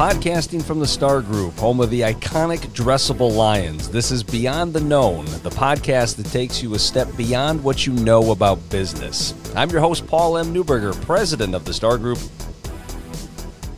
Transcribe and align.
Podcasting 0.00 0.62
from 0.62 0.80
the 0.80 0.86
Starr 0.86 1.20
Group, 1.20 1.58
home 1.58 1.78
of 1.78 1.90
the 1.90 2.00
iconic 2.00 2.60
dressable 2.72 3.36
lions. 3.36 3.90
This 3.90 4.10
is 4.10 4.22
Beyond 4.22 4.72
the 4.72 4.80
Known, 4.80 5.26
the 5.26 5.50
podcast 5.50 6.16
that 6.16 6.24
takes 6.24 6.62
you 6.62 6.72
a 6.72 6.78
step 6.78 7.14
beyond 7.18 7.62
what 7.62 7.86
you 7.86 7.92
know 7.92 8.30
about 8.30 8.70
business. 8.70 9.34
I'm 9.54 9.68
your 9.68 9.82
host, 9.82 10.06
Paul 10.06 10.38
M. 10.38 10.54
Neuberger, 10.54 10.98
president 11.02 11.54
of 11.54 11.66
the 11.66 11.74
Starr 11.74 11.98
Group. 11.98 12.16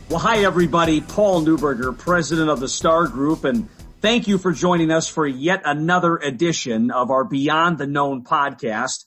Well, 0.07 0.19
hi, 0.19 0.45
everybody. 0.45 1.01
Paul 1.01 1.43
Neuberger, 1.43 1.97
president 1.97 2.49
of 2.49 2.61
the 2.61 2.69
Starr 2.69 3.09
Group, 3.09 3.43
and 3.43 3.67
thank 3.99 4.25
you 4.25 4.37
for 4.37 4.53
joining 4.53 4.91
us 4.91 5.09
for 5.09 5.27
yet 5.27 5.63
another 5.65 6.15
edition 6.15 6.89
of 6.89 7.11
our 7.11 7.25
Beyond 7.25 7.79
the 7.79 7.87
Known 7.87 8.23
podcast. 8.23 9.03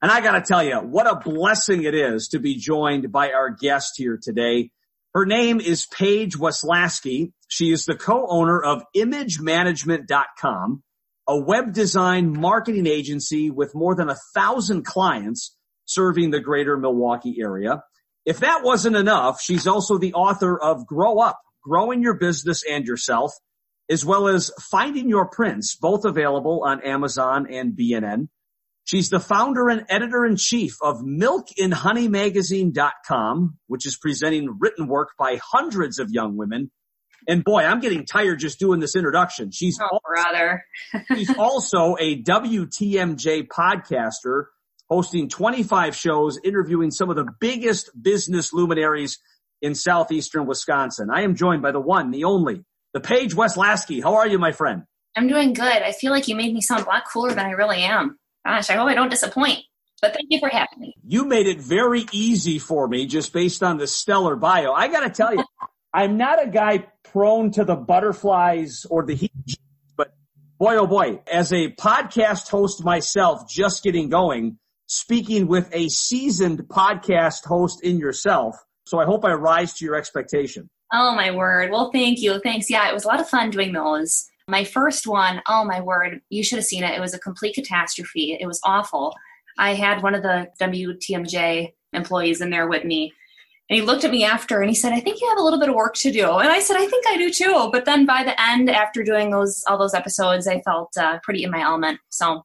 And 0.00 0.10
I 0.10 0.22
got 0.22 0.32
to 0.32 0.40
tell 0.40 0.64
you, 0.64 0.76
what 0.76 1.06
a 1.06 1.16
blessing 1.16 1.82
it 1.82 1.94
is 1.94 2.28
to 2.28 2.38
be 2.38 2.56
joined 2.56 3.12
by 3.12 3.32
our 3.32 3.50
guest 3.50 3.98
here 3.98 4.18
today. 4.18 4.70
Her 5.14 5.26
name 5.26 5.60
is 5.60 5.86
Paige 5.86 6.36
Weslasky. 6.36 7.30
She 7.46 7.70
is 7.70 7.84
the 7.84 7.94
co-owner 7.94 8.60
of 8.60 8.82
imagemanagement.com, 8.96 10.82
a 11.28 11.38
web 11.38 11.72
design 11.72 12.32
marketing 12.32 12.88
agency 12.88 13.48
with 13.48 13.76
more 13.76 13.94
than 13.94 14.10
a 14.10 14.16
thousand 14.34 14.84
clients 14.84 15.56
serving 15.84 16.32
the 16.32 16.40
greater 16.40 16.76
Milwaukee 16.76 17.36
area. 17.40 17.84
If 18.26 18.40
that 18.40 18.64
wasn't 18.64 18.96
enough, 18.96 19.40
she's 19.40 19.68
also 19.68 19.98
the 19.98 20.14
author 20.14 20.60
of 20.60 20.84
Grow 20.84 21.20
Up, 21.20 21.38
Growing 21.62 22.02
Your 22.02 22.14
Business 22.14 22.64
and 22.68 22.84
Yourself, 22.84 23.32
as 23.88 24.04
well 24.04 24.26
as 24.26 24.50
Finding 24.68 25.08
Your 25.08 25.28
Prince, 25.28 25.76
both 25.76 26.04
available 26.04 26.64
on 26.64 26.82
Amazon 26.82 27.46
and 27.48 27.78
BNN. 27.78 28.26
She's 28.84 29.08
the 29.08 29.20
founder 29.20 29.70
and 29.70 29.86
editor 29.88 30.26
in 30.26 30.36
chief 30.36 30.76
of 30.82 31.00
milkandhoneymagazine.com, 31.00 33.58
which 33.66 33.86
is 33.86 33.96
presenting 33.96 34.58
written 34.60 34.86
work 34.86 35.12
by 35.18 35.40
hundreds 35.42 35.98
of 35.98 36.10
young 36.10 36.36
women. 36.36 36.70
And 37.26 37.42
boy, 37.42 37.62
I'm 37.62 37.80
getting 37.80 38.04
tired 38.04 38.40
just 38.40 38.58
doing 38.58 38.80
this 38.80 38.94
introduction. 38.94 39.50
She's 39.50 39.78
oh, 39.80 40.00
brother. 40.06 40.62
she's 41.14 41.34
also 41.36 41.96
a 41.98 42.22
WTMJ 42.22 43.48
podcaster, 43.48 44.48
hosting 44.90 45.30
25 45.30 45.96
shows, 45.96 46.38
interviewing 46.44 46.90
some 46.90 47.08
of 47.08 47.16
the 47.16 47.24
biggest 47.40 47.88
business 48.00 48.52
luminaries 48.52 49.18
in 49.62 49.74
southeastern 49.74 50.44
Wisconsin. 50.44 51.08
I 51.10 51.22
am 51.22 51.34
joined 51.34 51.62
by 51.62 51.72
the 51.72 51.80
one, 51.80 52.10
the 52.10 52.24
only, 52.24 52.62
the 52.92 53.00
Paige 53.00 53.34
Weslasky. 53.34 54.02
How 54.02 54.16
are 54.16 54.28
you, 54.28 54.38
my 54.38 54.52
friend? 54.52 54.82
I'm 55.16 55.28
doing 55.28 55.54
good. 55.54 55.64
I 55.64 55.92
feel 55.92 56.12
like 56.12 56.28
you 56.28 56.36
made 56.36 56.52
me 56.52 56.60
sound 56.60 56.84
a 56.84 56.88
lot 56.88 57.04
cooler 57.10 57.30
than 57.30 57.46
I 57.46 57.52
really 57.52 57.82
am. 57.82 58.18
Gosh, 58.44 58.70
I 58.70 58.74
hope 58.74 58.88
I 58.88 58.94
don't 58.94 59.10
disappoint. 59.10 59.60
But 60.02 60.12
thank 60.12 60.26
you 60.28 60.38
for 60.38 60.48
having 60.48 60.80
me. 60.80 60.94
You 61.06 61.24
made 61.24 61.46
it 61.46 61.60
very 61.60 62.04
easy 62.12 62.58
for 62.58 62.86
me 62.86 63.06
just 63.06 63.32
based 63.32 63.62
on 63.62 63.78
the 63.78 63.86
stellar 63.86 64.36
bio. 64.36 64.72
I 64.72 64.88
got 64.88 65.00
to 65.00 65.10
tell 65.10 65.34
you, 65.34 65.44
I'm 65.94 66.16
not 66.16 66.42
a 66.42 66.48
guy 66.48 66.86
prone 67.04 67.52
to 67.52 67.64
the 67.64 67.76
butterflies 67.76 68.84
or 68.90 69.06
the 69.06 69.14
heat, 69.14 69.32
but 69.96 70.12
boy, 70.58 70.76
oh 70.76 70.86
boy, 70.86 71.20
as 71.32 71.52
a 71.52 71.70
podcast 71.70 72.50
host 72.50 72.84
myself, 72.84 73.48
just 73.48 73.82
getting 73.82 74.10
going, 74.10 74.58
speaking 74.86 75.46
with 75.46 75.72
a 75.72 75.88
seasoned 75.88 76.64
podcast 76.68 77.44
host 77.44 77.82
in 77.82 77.98
yourself. 77.98 78.56
So 78.86 78.98
I 78.98 79.06
hope 79.06 79.24
I 79.24 79.32
rise 79.32 79.74
to 79.74 79.84
your 79.84 79.94
expectation. 79.94 80.68
Oh 80.92 81.14
my 81.14 81.30
word. 81.30 81.70
Well, 81.70 81.90
thank 81.92 82.20
you. 82.20 82.40
Thanks. 82.40 82.68
Yeah, 82.68 82.88
it 82.90 82.94
was 82.94 83.04
a 83.04 83.08
lot 83.08 83.20
of 83.20 83.28
fun 83.28 83.50
doing 83.50 83.72
those. 83.72 84.26
My 84.46 84.64
first 84.64 85.06
one, 85.06 85.42
oh 85.48 85.64
my 85.64 85.80
word, 85.80 86.20
you 86.28 86.42
should 86.42 86.58
have 86.58 86.66
seen 86.66 86.84
it. 86.84 86.94
It 86.94 87.00
was 87.00 87.14
a 87.14 87.18
complete 87.18 87.54
catastrophe. 87.54 88.36
It 88.38 88.46
was 88.46 88.60
awful. 88.64 89.14
I 89.58 89.74
had 89.74 90.02
one 90.02 90.14
of 90.14 90.22
the 90.22 90.48
WTMJ 90.60 91.72
employees 91.92 92.40
in 92.40 92.50
there 92.50 92.68
with 92.68 92.84
me. 92.84 93.12
And 93.70 93.78
he 93.78 93.82
looked 93.82 94.04
at 94.04 94.10
me 94.10 94.24
after 94.24 94.60
and 94.60 94.68
he 94.68 94.74
said, 94.74 94.92
I 94.92 95.00
think 95.00 95.20
you 95.20 95.28
have 95.28 95.38
a 95.38 95.42
little 95.42 95.58
bit 95.58 95.70
of 95.70 95.74
work 95.74 95.94
to 95.96 96.12
do. 96.12 96.30
And 96.36 96.50
I 96.50 96.60
said, 96.60 96.76
I 96.76 96.86
think 96.86 97.06
I 97.08 97.16
do 97.16 97.30
too. 97.30 97.70
But 97.72 97.86
then 97.86 98.04
by 98.04 98.22
the 98.22 98.38
end, 98.40 98.68
after 98.68 99.02
doing 99.02 99.30
those 99.30 99.64
all 99.66 99.78
those 99.78 99.94
episodes, 99.94 100.46
I 100.46 100.60
felt 100.60 100.94
uh, 100.98 101.18
pretty 101.22 101.44
in 101.44 101.50
my 101.50 101.62
element. 101.62 101.98
So 102.10 102.42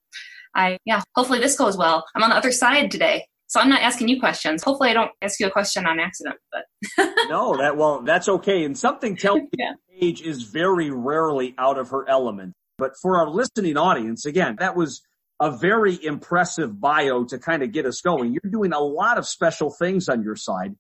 I, 0.56 0.78
yeah, 0.86 1.02
hopefully 1.16 1.40
this 1.40 1.58
goes 1.58 1.76
well. 1.76 2.06
I'm 2.16 2.24
on 2.24 2.30
the 2.30 2.38
other 2.38 2.54
side 2.54 2.90
today. 2.90 3.28
So 3.50 3.60
I'm 3.60 3.70
not 3.70 3.82
asking 3.82 4.10
you 4.10 4.20
questions. 4.20 4.64
Hopefully 4.64 4.92
I 4.92 4.94
don't 4.94 5.12
ask 5.24 5.40
you 5.40 5.48
a 5.48 5.52
question 5.52 5.88
on 5.88 6.00
accident, 6.00 6.36
but 6.52 6.66
No, 7.30 7.58
that 7.58 7.76
well, 7.76 8.02
that's 8.02 8.30
okay. 8.30 8.64
And 8.64 8.78
something 8.78 9.18
tells 9.18 9.42
me 9.42 9.50
yeah. 9.58 9.74
Paige 10.00 10.22
is 10.22 10.44
very 10.44 10.92
rarely 10.92 11.56
out 11.58 11.80
of 11.80 11.90
her 11.90 12.08
element. 12.08 12.54
But 12.78 12.92
for 13.02 13.18
our 13.18 13.28
listening 13.28 13.76
audience, 13.76 14.26
again, 14.26 14.56
that 14.60 14.76
was 14.76 15.02
a 15.42 15.52
very 15.52 15.98
impressive 16.04 16.80
bio 16.80 17.24
to 17.26 17.40
kind 17.40 17.64
of 17.64 17.72
get 17.72 17.88
us 17.88 18.02
going. 18.02 18.34
You're 18.34 18.52
doing 18.52 18.72
a 18.72 18.80
lot 18.80 19.18
of 19.18 19.28
special 19.28 19.72
things 19.72 20.10
on 20.10 20.22
your 20.22 20.36
side. 20.36 20.76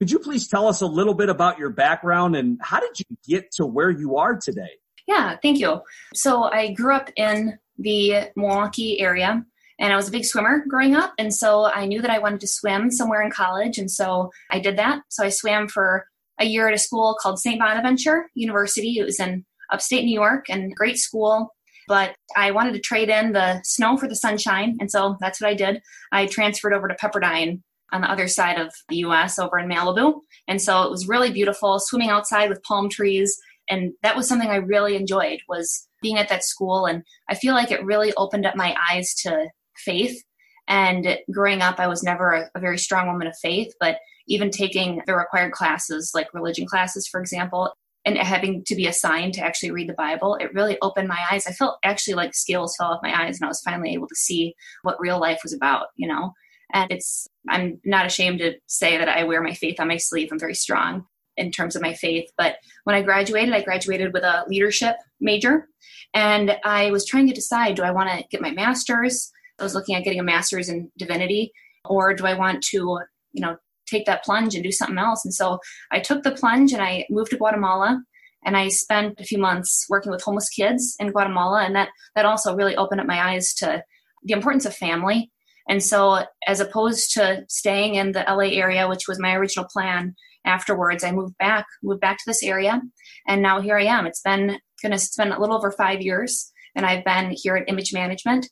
Could 0.00 0.10
you 0.10 0.18
please 0.18 0.48
tell 0.48 0.66
us 0.66 0.80
a 0.80 0.86
little 0.86 1.14
bit 1.14 1.28
about 1.28 1.58
your 1.58 1.70
background 1.70 2.36
and 2.36 2.58
how 2.60 2.80
did 2.80 2.98
you 2.98 3.16
get 3.28 3.52
to 3.52 3.66
where 3.66 3.90
you 3.90 4.16
are 4.16 4.36
today? 4.36 4.78
Yeah, 5.06 5.36
thank 5.42 5.58
you. 5.58 5.82
So 6.14 6.44
I 6.44 6.72
grew 6.72 6.94
up 6.94 7.10
in 7.16 7.58
the 7.78 8.30
Milwaukee 8.34 9.00
area 9.00 9.44
and 9.78 9.92
I 9.92 9.96
was 9.96 10.08
a 10.08 10.12
big 10.12 10.24
swimmer 10.24 10.64
growing 10.68 10.94
up. 10.94 11.12
And 11.18 11.34
so 11.34 11.64
I 11.64 11.86
knew 11.86 12.00
that 12.00 12.10
I 12.10 12.18
wanted 12.18 12.40
to 12.40 12.46
swim 12.46 12.90
somewhere 12.90 13.22
in 13.22 13.30
college. 13.30 13.78
And 13.78 13.90
so 13.90 14.30
I 14.50 14.60
did 14.60 14.78
that. 14.78 15.02
So 15.08 15.24
I 15.24 15.30
swam 15.30 15.68
for 15.68 16.06
a 16.38 16.44
year 16.44 16.68
at 16.68 16.74
a 16.74 16.78
school 16.78 17.16
called 17.20 17.38
St. 17.38 17.58
Bonaventure 17.58 18.30
University. 18.34 18.98
It 18.98 19.04
was 19.04 19.20
in 19.20 19.44
upstate 19.70 20.04
New 20.04 20.14
York 20.14 20.46
and 20.48 20.74
great 20.74 20.98
school. 20.98 21.54
But 21.86 22.14
I 22.36 22.50
wanted 22.50 22.72
to 22.74 22.80
trade 22.80 23.10
in 23.10 23.32
the 23.32 23.60
snow 23.62 23.96
for 23.96 24.08
the 24.08 24.16
sunshine. 24.16 24.76
And 24.80 24.90
so 24.90 25.16
that's 25.20 25.40
what 25.40 25.50
I 25.50 25.54
did. 25.54 25.82
I 26.12 26.26
transferred 26.26 26.72
over 26.72 26.88
to 26.88 26.94
Pepperdine 26.94 27.60
on 27.92 28.00
the 28.00 28.10
other 28.10 28.26
side 28.26 28.58
of 28.58 28.72
the 28.88 28.96
US 28.98 29.38
over 29.38 29.58
in 29.58 29.68
Malibu. 29.68 30.20
And 30.48 30.62
so 30.62 30.82
it 30.82 30.90
was 30.90 31.08
really 31.08 31.30
beautiful 31.30 31.78
swimming 31.78 32.10
outside 32.10 32.48
with 32.48 32.62
palm 32.62 32.88
trees. 32.88 33.38
And 33.68 33.92
that 34.02 34.16
was 34.16 34.28
something 34.28 34.48
I 34.48 34.56
really 34.56 34.96
enjoyed 34.96 35.40
was 35.48 35.86
being 36.00 36.18
at 36.18 36.28
that 36.28 36.44
school. 36.44 36.86
And 36.86 37.02
I 37.28 37.34
feel 37.34 37.54
like 37.54 37.70
it 37.70 37.84
really 37.84 38.12
opened 38.16 38.46
up 38.46 38.56
my 38.56 38.74
eyes 38.90 39.14
to 39.22 39.48
faith. 39.78 40.22
And 40.66 41.18
growing 41.30 41.60
up, 41.60 41.78
I 41.78 41.88
was 41.88 42.02
never 42.02 42.32
a, 42.32 42.50
a 42.54 42.60
very 42.60 42.78
strong 42.78 43.06
woman 43.06 43.26
of 43.26 43.36
faith, 43.42 43.72
but 43.80 43.98
even 44.26 44.50
taking 44.50 45.02
the 45.06 45.14
required 45.14 45.52
classes, 45.52 46.12
like 46.14 46.32
religion 46.32 46.66
classes, 46.66 47.06
for 47.06 47.20
example, 47.20 47.74
and 48.06 48.18
having 48.18 48.62
to 48.64 48.74
be 48.74 48.86
assigned 48.86 49.34
to 49.34 49.42
actually 49.42 49.70
read 49.70 49.88
the 49.88 49.94
Bible, 49.94 50.36
it 50.36 50.52
really 50.52 50.78
opened 50.82 51.08
my 51.08 51.20
eyes. 51.30 51.46
I 51.46 51.52
felt 51.52 51.78
actually 51.82 52.14
like 52.14 52.34
scales 52.34 52.76
fell 52.76 52.88
off 52.88 53.02
my 53.02 53.24
eyes, 53.24 53.38
and 53.38 53.46
I 53.46 53.48
was 53.48 53.62
finally 53.62 53.94
able 53.94 54.08
to 54.08 54.14
see 54.14 54.54
what 54.82 55.00
real 55.00 55.18
life 55.18 55.40
was 55.42 55.54
about, 55.54 55.86
you 55.96 56.06
know. 56.06 56.32
And 56.72 56.90
it's, 56.90 57.26
I'm 57.48 57.80
not 57.84 58.06
ashamed 58.06 58.40
to 58.40 58.54
say 58.66 58.98
that 58.98 59.08
I 59.08 59.24
wear 59.24 59.42
my 59.42 59.54
faith 59.54 59.80
on 59.80 59.88
my 59.88 59.96
sleeve. 59.96 60.28
I'm 60.30 60.38
very 60.38 60.54
strong 60.54 61.06
in 61.36 61.50
terms 61.50 61.76
of 61.76 61.82
my 61.82 61.94
faith. 61.94 62.30
But 62.36 62.56
when 62.84 62.96
I 62.96 63.02
graduated, 63.02 63.54
I 63.54 63.62
graduated 63.62 64.12
with 64.12 64.22
a 64.22 64.44
leadership 64.48 64.96
major, 65.20 65.68
and 66.12 66.58
I 66.64 66.90
was 66.90 67.06
trying 67.06 67.26
to 67.28 67.34
decide 67.34 67.76
do 67.76 67.82
I 67.82 67.90
want 67.90 68.10
to 68.10 68.24
get 68.30 68.42
my 68.42 68.50
master's? 68.50 69.30
I 69.58 69.62
was 69.62 69.74
looking 69.74 69.94
at 69.94 70.04
getting 70.04 70.20
a 70.20 70.24
master's 70.24 70.68
in 70.68 70.90
divinity, 70.98 71.52
or 71.84 72.14
do 72.14 72.26
I 72.26 72.34
want 72.34 72.62
to, 72.70 72.98
you 73.32 73.40
know, 73.40 73.56
take 73.86 74.06
that 74.06 74.24
plunge 74.24 74.54
and 74.54 74.64
do 74.64 74.72
something 74.72 74.98
else? 74.98 75.24
And 75.24 75.34
so 75.34 75.58
I 75.90 76.00
took 76.00 76.22
the 76.22 76.32
plunge 76.32 76.72
and 76.72 76.82
I 76.82 77.06
moved 77.10 77.30
to 77.30 77.36
Guatemala 77.36 78.02
and 78.44 78.56
I 78.56 78.68
spent 78.68 79.20
a 79.20 79.24
few 79.24 79.38
months 79.38 79.86
working 79.88 80.12
with 80.12 80.22
homeless 80.22 80.48
kids 80.48 80.96
in 81.00 81.10
Guatemala, 81.10 81.64
and 81.64 81.74
that 81.74 81.88
that 82.14 82.26
also 82.26 82.54
really 82.54 82.76
opened 82.76 83.00
up 83.00 83.06
my 83.06 83.32
eyes 83.32 83.54
to 83.54 83.82
the 84.22 84.34
importance 84.34 84.66
of 84.66 84.74
family. 84.74 85.30
And 85.68 85.82
so, 85.82 86.24
as 86.46 86.60
opposed 86.60 87.12
to 87.14 87.44
staying 87.48 87.94
in 87.94 88.12
the 88.12 88.24
LA 88.28 88.50
area, 88.52 88.88
which 88.88 89.08
was 89.08 89.18
my 89.18 89.34
original 89.34 89.66
plan, 89.72 90.14
afterwards 90.44 91.02
I 91.02 91.12
moved 91.12 91.38
back, 91.38 91.64
moved 91.82 92.02
back 92.02 92.18
to 92.18 92.24
this 92.26 92.42
area, 92.42 92.82
and 93.26 93.40
now 93.40 93.60
here 93.60 93.78
I 93.78 93.84
am. 93.84 94.06
It's 94.06 94.20
been 94.20 94.58
gonna 94.82 94.98
spend 94.98 95.32
a 95.32 95.40
little 95.40 95.56
over 95.56 95.70
five 95.70 96.02
years, 96.02 96.52
and 96.76 96.84
I've 96.84 97.04
been 97.04 97.34
here 97.34 97.56
at 97.56 97.68
Image 97.68 97.94
Management, 97.94 98.46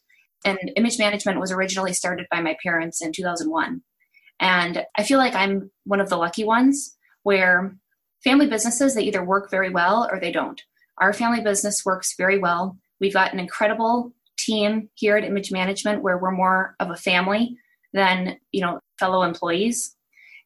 and 0.44 0.58
image 0.76 0.98
management 0.98 1.40
was 1.40 1.52
originally 1.52 1.92
started 1.92 2.26
by 2.30 2.40
my 2.40 2.56
parents 2.62 3.00
in 3.02 3.12
2001. 3.12 3.82
And 4.40 4.84
I 4.96 5.04
feel 5.04 5.18
like 5.18 5.34
I'm 5.34 5.70
one 5.84 6.00
of 6.00 6.08
the 6.08 6.16
lucky 6.16 6.44
ones 6.44 6.96
where 7.22 7.76
family 8.24 8.46
businesses, 8.46 8.94
they 8.94 9.02
either 9.02 9.24
work 9.24 9.50
very 9.50 9.70
well 9.70 10.08
or 10.10 10.18
they 10.18 10.32
don't. 10.32 10.60
Our 10.98 11.12
family 11.12 11.40
business 11.40 11.84
works 11.84 12.14
very 12.16 12.38
well. 12.38 12.76
We've 13.00 13.12
got 13.12 13.32
an 13.32 13.40
incredible 13.40 14.12
team 14.38 14.88
here 14.94 15.16
at 15.16 15.24
Image 15.24 15.52
Management 15.52 16.02
where 16.02 16.18
we're 16.18 16.32
more 16.32 16.74
of 16.80 16.90
a 16.90 16.96
family 16.96 17.56
than, 17.92 18.38
you 18.50 18.60
know, 18.60 18.80
fellow 18.98 19.22
employees. 19.22 19.94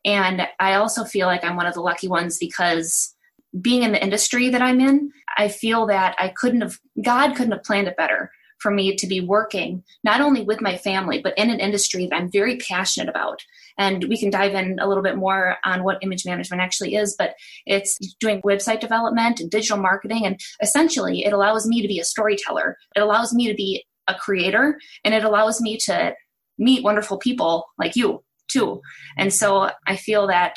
And 0.05 0.47
I 0.61 0.75
also 0.75 1.05
feel 1.05 1.27
like 1.27 1.45
I'm 1.45 1.57
one 1.57 1.67
of 1.67 1.75
the 1.75 1.81
lucky 1.81 2.09
ones 2.09 2.39
because 2.39 3.15
being 3.61 3.83
in 3.83 3.93
the 3.93 4.03
industry 4.03 4.51
that 4.51 4.63
I'm 4.63 4.81
in, 4.81 5.11
I 5.39 5.49
feel 5.49 5.87
that 5.87 6.15
I 6.19 6.29
couldn't 6.29 6.61
have, 6.61 6.79
God 7.03 7.35
couldn't 7.35 7.53
have 7.53 7.65
planned 7.65 7.89
it 7.89 7.97
better 7.97 8.31
for 8.59 8.71
me 8.71 8.97
to 8.97 9.07
be 9.07 9.21
working 9.21 9.83
not 10.03 10.21
only 10.21 10.43
with 10.43 10.61
my 10.61 10.77
family, 10.77 11.21
but 11.21 11.37
in 11.37 11.51
an 11.51 11.61
industry 11.61 12.07
that 12.07 12.17
I'm 12.17 12.31
very 12.31 12.57
passionate 12.57 13.09
about. 13.09 13.41
And 13.79 14.05
we 14.05 14.19
can 14.19 14.31
dive 14.31 14.55
in 14.55 14.79
a 14.81 14.89
little 14.89 15.03
bit 15.03 15.17
more 15.17 15.57
on 15.65 15.85
what 15.85 15.99
image 16.03 16.25
management 16.25 16.63
actually 16.63 16.97
is, 16.97 17.15
but 17.19 17.35
it's 17.67 17.99
doing 18.21 18.41
website 18.43 18.81
development 18.81 19.41
and 19.41 19.51
digital 19.51 19.79
marketing. 19.79 20.25
And 20.25 20.41
essentially, 20.63 21.25
it 21.25 21.33
allows 21.33 21.67
me 21.67 21.83
to 21.83 21.89
be 21.89 21.99
a 21.99 22.05
storyteller, 22.05 22.77
it 22.95 23.01
allows 23.01 23.35
me 23.35 23.49
to 23.49 23.55
be 23.55 23.85
a 24.09 24.15
creator, 24.15 24.79
and 25.05 25.15
it 25.15 25.25
allows 25.25 25.61
me 25.61 25.77
to 25.79 26.15
meet 26.59 26.85
wonderful 26.85 27.19
people 27.19 27.67
like 27.79 27.97
you 27.97 28.23
too. 28.49 28.81
And 29.19 29.33
so 29.33 29.71
I 29.87 29.97
feel 29.97 30.27
that 30.29 30.57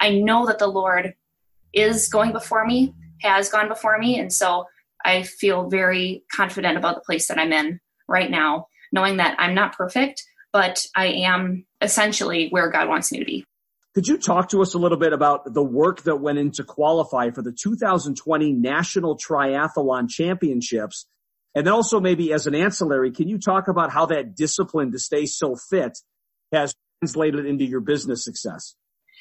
I 0.00 0.10
know 0.10 0.46
that 0.46 0.58
the 0.58 0.66
Lord 0.66 1.14
is 1.72 2.08
going 2.08 2.32
before 2.32 2.64
me, 2.64 2.94
has 3.22 3.48
gone 3.48 3.68
before 3.68 3.98
me. 3.98 4.18
And 4.18 4.32
so 4.32 4.64
I 5.06 5.22
feel 5.22 5.68
very 5.68 6.24
confident 6.34 6.76
about 6.76 6.96
the 6.96 7.00
place 7.00 7.28
that 7.28 7.38
I'm 7.38 7.52
in 7.52 7.80
right 8.08 8.30
now, 8.30 8.66
knowing 8.92 9.18
that 9.18 9.36
I'm 9.38 9.54
not 9.54 9.76
perfect, 9.76 10.22
but 10.52 10.84
I 10.96 11.06
am 11.06 11.64
essentially 11.80 12.48
where 12.48 12.70
God 12.70 12.88
wants 12.88 13.12
me 13.12 13.20
to 13.20 13.24
be. 13.24 13.44
Could 13.94 14.08
you 14.08 14.18
talk 14.18 14.50
to 14.50 14.60
us 14.60 14.74
a 14.74 14.78
little 14.78 14.98
bit 14.98 15.14
about 15.14 15.54
the 15.54 15.62
work 15.62 16.02
that 16.02 16.16
went 16.16 16.38
into 16.38 16.64
qualify 16.64 17.30
for 17.30 17.40
the 17.40 17.52
2020 17.52 18.52
National 18.52 19.16
Triathlon 19.16 20.10
Championships? 20.10 21.06
And 21.54 21.66
then 21.66 21.72
also 21.72 22.00
maybe 22.00 22.32
as 22.34 22.46
an 22.46 22.54
ancillary, 22.54 23.10
can 23.10 23.28
you 23.28 23.38
talk 23.38 23.68
about 23.68 23.90
how 23.90 24.04
that 24.06 24.36
discipline 24.36 24.92
to 24.92 24.98
stay 24.98 25.24
so 25.24 25.56
fit 25.56 25.96
has 26.52 26.74
translated 27.00 27.46
into 27.46 27.64
your 27.64 27.80
business 27.80 28.22
success? 28.22 28.74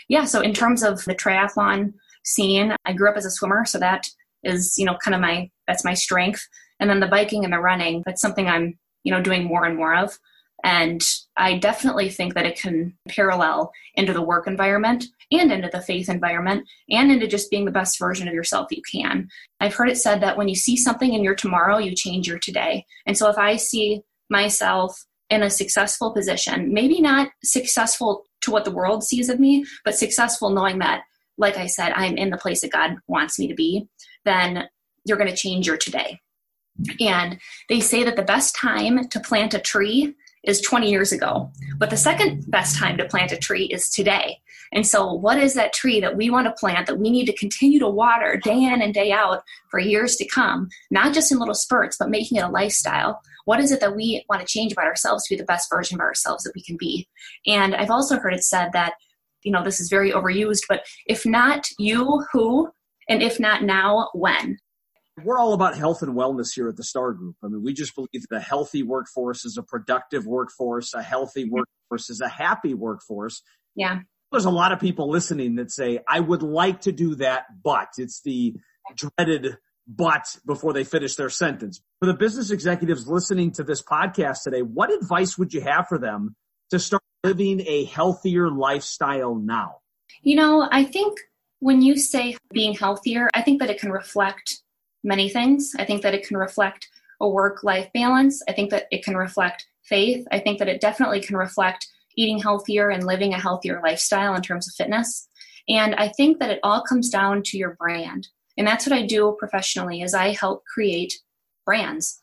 Yeah, 0.09 0.25
so 0.25 0.41
in 0.41 0.53
terms 0.53 0.83
of 0.83 1.05
the 1.05 1.15
triathlon 1.15 1.93
scene, 2.25 2.75
I 2.83 2.93
grew 2.93 3.09
up 3.09 3.15
as 3.15 3.25
a 3.25 3.31
swimmer, 3.31 3.63
so 3.65 3.79
that 3.79 4.07
is, 4.45 4.75
you 4.77 4.85
know, 4.85 4.97
kind 5.03 5.15
of 5.15 5.21
my 5.21 5.49
that's 5.67 5.83
my 5.83 5.93
strength. 5.93 6.47
And 6.79 6.89
then 6.89 6.99
the 6.99 7.07
biking 7.07 7.43
and 7.43 7.53
the 7.53 7.59
running, 7.59 8.03
that's 8.05 8.21
something 8.21 8.47
I'm, 8.47 8.77
you 9.03 9.11
know, 9.11 9.21
doing 9.21 9.43
more 9.43 9.65
and 9.65 9.77
more 9.77 9.95
of. 9.95 10.17
And 10.63 11.01
I 11.37 11.57
definitely 11.57 12.09
think 12.09 12.33
that 12.33 12.45
it 12.45 12.59
can 12.59 12.97
parallel 13.07 13.71
into 13.93 14.13
the 14.13 14.21
work 14.21 14.47
environment 14.47 15.05
and 15.31 15.51
into 15.51 15.69
the 15.71 15.81
faith 15.81 16.09
environment 16.09 16.67
and 16.89 17.11
into 17.11 17.27
just 17.27 17.51
being 17.51 17.65
the 17.65 17.71
best 17.71 17.99
version 17.99 18.27
of 18.27 18.33
yourself 18.33 18.67
you 18.71 18.81
can. 18.91 19.27
I've 19.59 19.75
heard 19.75 19.89
it 19.89 19.97
said 19.97 20.21
that 20.21 20.37
when 20.37 20.47
you 20.47 20.55
see 20.55 20.75
something 20.75 21.13
in 21.13 21.23
your 21.23 21.35
tomorrow, 21.35 21.77
you 21.77 21.93
change 21.95 22.27
your 22.27 22.39
today. 22.39 22.85
And 23.05 23.17
so 23.17 23.29
if 23.29 23.37
I 23.37 23.57
see 23.57 24.01
myself 24.29 25.05
in 25.29 25.43
a 25.43 25.49
successful 25.49 26.11
position, 26.11 26.73
maybe 26.73 26.99
not 26.99 27.29
successful 27.43 28.23
to 28.41 28.51
what 28.51 28.65
the 28.65 28.71
world 28.71 29.03
sees 29.03 29.29
of 29.29 29.39
me, 29.39 29.65
but 29.83 29.95
successful 29.95 30.49
knowing 30.49 30.79
that, 30.79 31.03
like 31.37 31.57
I 31.57 31.67
said, 31.67 31.91
I'm 31.91 32.17
in 32.17 32.29
the 32.29 32.37
place 32.37 32.61
that 32.61 32.71
God 32.71 32.95
wants 33.07 33.37
me 33.37 33.47
to 33.47 33.55
be, 33.55 33.87
then 34.25 34.67
you're 35.05 35.17
going 35.17 35.29
to 35.29 35.35
change 35.35 35.67
your 35.67 35.77
today. 35.77 36.19
And 36.99 37.39
they 37.69 37.79
say 37.79 38.03
that 38.03 38.15
the 38.15 38.23
best 38.23 38.55
time 38.55 39.07
to 39.07 39.19
plant 39.19 39.53
a 39.53 39.59
tree 39.59 40.13
is 40.43 40.61
20 40.61 40.89
years 40.89 41.11
ago. 41.11 41.51
But 41.77 41.89
the 41.89 41.97
second 41.97 42.49
best 42.49 42.77
time 42.77 42.97
to 42.97 43.05
plant 43.05 43.31
a 43.31 43.37
tree 43.37 43.65
is 43.65 43.89
today. 43.89 44.39
And 44.73 44.85
so, 44.85 45.13
what 45.13 45.37
is 45.37 45.53
that 45.53 45.73
tree 45.73 45.99
that 46.01 46.17
we 46.17 46.29
want 46.29 46.47
to 46.47 46.53
plant 46.53 46.87
that 46.87 46.99
we 46.99 47.09
need 47.09 47.25
to 47.25 47.35
continue 47.35 47.79
to 47.79 47.87
water 47.87 48.39
day 48.43 48.63
in 48.63 48.81
and 48.81 48.93
day 48.93 49.11
out 49.11 49.43
for 49.69 49.79
years 49.79 50.15
to 50.17 50.27
come, 50.27 50.69
not 50.91 51.13
just 51.13 51.31
in 51.31 51.39
little 51.39 51.53
spurts, 51.53 51.97
but 51.97 52.09
making 52.09 52.37
it 52.37 52.43
a 52.43 52.49
lifestyle? 52.49 53.21
What 53.45 53.59
is 53.59 53.71
it 53.71 53.79
that 53.79 53.95
we 53.95 54.25
want 54.27 54.41
to 54.41 54.47
change 54.47 54.71
about 54.71 54.85
ourselves 54.85 55.23
to 55.25 55.35
be 55.35 55.39
the 55.39 55.45
best 55.45 55.69
version 55.69 55.95
of 55.95 56.01
ourselves 56.01 56.43
that 56.43 56.53
we 56.55 56.63
can 56.63 56.77
be? 56.77 57.07
And 57.45 57.75
I've 57.75 57.91
also 57.91 58.17
heard 58.17 58.33
it 58.33 58.43
said 58.43 58.71
that, 58.73 58.93
you 59.43 59.51
know, 59.51 59.63
this 59.63 59.79
is 59.79 59.89
very 59.89 60.11
overused, 60.11 60.63
but 60.67 60.81
if 61.05 61.25
not 61.25 61.67
you, 61.77 62.25
who? 62.33 62.71
And 63.07 63.21
if 63.21 63.39
not 63.39 63.63
now, 63.63 64.09
when? 64.13 64.57
we're 65.23 65.39
all 65.39 65.53
about 65.53 65.77
health 65.77 66.01
and 66.01 66.13
wellness 66.13 66.53
here 66.53 66.67
at 66.67 66.75
the 66.75 66.83
Starr 66.83 67.13
Group. 67.13 67.35
I 67.43 67.47
mean, 67.47 67.63
we 67.63 67.73
just 67.73 67.95
believe 67.95 68.27
that 68.29 68.35
a 68.35 68.39
healthy 68.39 68.83
workforce 68.83 69.45
is 69.45 69.57
a 69.57 69.63
productive 69.63 70.25
workforce, 70.25 70.93
a 70.93 71.01
healthy 71.01 71.49
workforce 71.49 72.09
is 72.09 72.21
a 72.21 72.27
happy 72.27 72.73
workforce. 72.73 73.41
Yeah. 73.75 73.99
There's 74.31 74.45
a 74.45 74.51
lot 74.51 74.73
of 74.73 74.79
people 74.79 75.09
listening 75.09 75.55
that 75.55 75.71
say, 75.71 75.99
I 76.07 76.19
would 76.19 76.43
like 76.43 76.81
to 76.81 76.91
do 76.91 77.15
that, 77.15 77.45
but 77.63 77.89
it's 77.97 78.21
the 78.21 78.55
dreaded 78.95 79.57
but 79.87 80.37
before 80.45 80.73
they 80.73 80.83
finish 80.83 81.15
their 81.15 81.29
sentence. 81.29 81.79
For 81.99 82.07
the 82.07 82.15
business 82.15 82.49
executives 82.49 83.07
listening 83.07 83.51
to 83.53 83.63
this 83.63 83.83
podcast 83.83 84.43
today, 84.43 84.63
what 84.63 84.91
advice 84.91 85.37
would 85.37 85.53
you 85.53 85.61
have 85.61 85.87
for 85.87 85.99
them 85.99 86.35
to 86.71 86.79
start 86.79 87.03
living 87.23 87.61
a 87.61 87.85
healthier 87.85 88.49
lifestyle 88.49 89.35
now? 89.35 89.77
You 90.23 90.37
know, 90.37 90.67
I 90.69 90.83
think 90.83 91.19
when 91.59 91.81
you 91.81 91.97
say 91.97 92.35
being 92.51 92.73
healthier, 92.73 93.29
I 93.33 93.41
think 93.41 93.59
that 93.59 93.69
it 93.69 93.79
can 93.79 93.91
reflect 93.91 94.61
many 95.03 95.29
things. 95.29 95.73
I 95.77 95.85
think 95.85 96.01
that 96.03 96.13
it 96.13 96.27
can 96.27 96.37
reflect 96.37 96.87
a 97.21 97.29
work 97.29 97.63
life 97.63 97.89
balance. 97.93 98.41
I 98.47 98.53
think 98.53 98.71
that 98.71 98.87
it 98.91 99.03
can 99.03 99.15
reflect 99.15 99.65
faith. 99.83 100.27
I 100.31 100.39
think 100.39 100.59
that 100.59 100.67
it 100.67 100.81
definitely 100.81 101.21
can 101.21 101.37
reflect 101.37 101.87
eating 102.17 102.39
healthier 102.39 102.89
and 102.89 103.05
living 103.05 103.33
a 103.33 103.39
healthier 103.39 103.81
lifestyle 103.83 104.35
in 104.35 104.41
terms 104.41 104.67
of 104.67 104.73
fitness. 104.73 105.27
And 105.67 105.95
I 105.95 106.09
think 106.09 106.39
that 106.39 106.49
it 106.49 106.59
all 106.63 106.81
comes 106.81 107.09
down 107.09 107.43
to 107.43 107.57
your 107.57 107.75
brand. 107.75 108.27
And 108.57 108.67
that's 108.67 108.85
what 108.85 108.97
I 108.97 109.05
do 109.05 109.35
professionally 109.37 110.01
is 110.01 110.13
I 110.13 110.29
help 110.33 110.63
create 110.65 111.13
brands. 111.65 112.21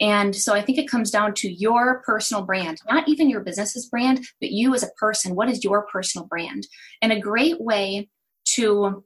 And 0.00 0.34
so 0.34 0.54
I 0.54 0.62
think 0.62 0.78
it 0.78 0.90
comes 0.90 1.10
down 1.10 1.34
to 1.34 1.50
your 1.50 2.02
personal 2.06 2.42
brand, 2.42 2.80
not 2.88 3.06
even 3.08 3.28
your 3.28 3.40
business's 3.40 3.86
brand, 3.86 4.24
but 4.40 4.50
you 4.50 4.74
as 4.74 4.82
a 4.82 4.90
person. 4.98 5.34
What 5.34 5.50
is 5.50 5.62
your 5.62 5.86
personal 5.86 6.26
brand? 6.26 6.66
And 7.02 7.12
a 7.12 7.20
great 7.20 7.60
way 7.60 8.08
to 8.54 9.04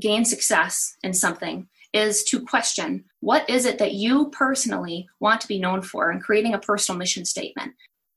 gain 0.00 0.24
success 0.24 0.96
in 1.02 1.12
something 1.12 1.68
is 1.92 2.24
to 2.24 2.40
question 2.40 3.04
what 3.20 3.48
is 3.50 3.66
it 3.66 3.78
that 3.78 3.92
you 3.92 4.30
personally 4.30 5.06
want 5.20 5.40
to 5.40 5.48
be 5.48 5.58
known 5.58 5.82
for 5.82 6.10
and 6.10 6.22
creating 6.22 6.54
a 6.54 6.58
personal 6.58 6.98
mission 6.98 7.24
statement. 7.24 7.72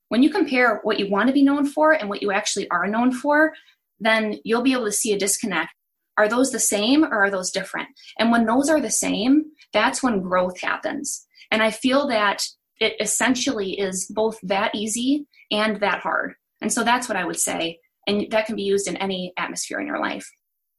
When 0.10 0.24
you 0.24 0.30
compare 0.30 0.80
what 0.83 1.00
you 1.00 1.10
want 1.10 1.27
to 1.27 1.33
be 1.33 1.44
known 1.44 1.66
for 1.66 1.92
and 1.92 2.07
what 2.07 2.22
you 2.22 2.31
actually 2.31 2.69
are 2.69 2.88
known 2.88 3.12
for, 3.12 3.54
then 4.00 4.39
you'll 4.44 4.62
be 4.62 4.74
able 4.74 4.86
to 4.86 4.92
see 4.92 5.13
a 5.13 5.19
disconnect. 5.19 5.72
Are 6.18 6.30
those 6.30 6.51
the 6.51 6.60
same 6.60 7.04
or 7.04 7.25
are 7.25 7.31
those 7.31 7.51
different? 7.51 7.89
And 8.18 8.31
when 8.31 8.45
those 8.45 8.69
are 8.69 8.80
the 8.80 8.92
same, 8.92 9.45
that's 9.74 10.01
when 10.01 10.21
growth 10.21 10.62
happens. 10.62 11.28
And 11.51 11.62
I 11.62 11.71
feel 11.71 12.07
that 12.07 12.45
it 12.80 12.95
essentially 13.00 13.80
is 13.80 14.06
both 14.13 14.39
that 14.44 14.74
easy 14.74 15.28
and 15.51 15.80
that 15.81 16.00
hard. 16.00 16.36
And 16.62 16.71
so 16.71 16.83
that's 16.83 17.10
what 17.10 17.18
I 17.18 17.25
would 17.25 17.39
say. 17.39 17.80
And 18.07 18.30
that 18.31 18.45
can 18.45 18.56
be 18.56 18.63
used 18.63 18.88
in 18.88 18.98
any 18.98 19.33
atmosphere 19.38 19.80
in 19.80 19.88
your 19.88 20.00
life. 20.00 20.30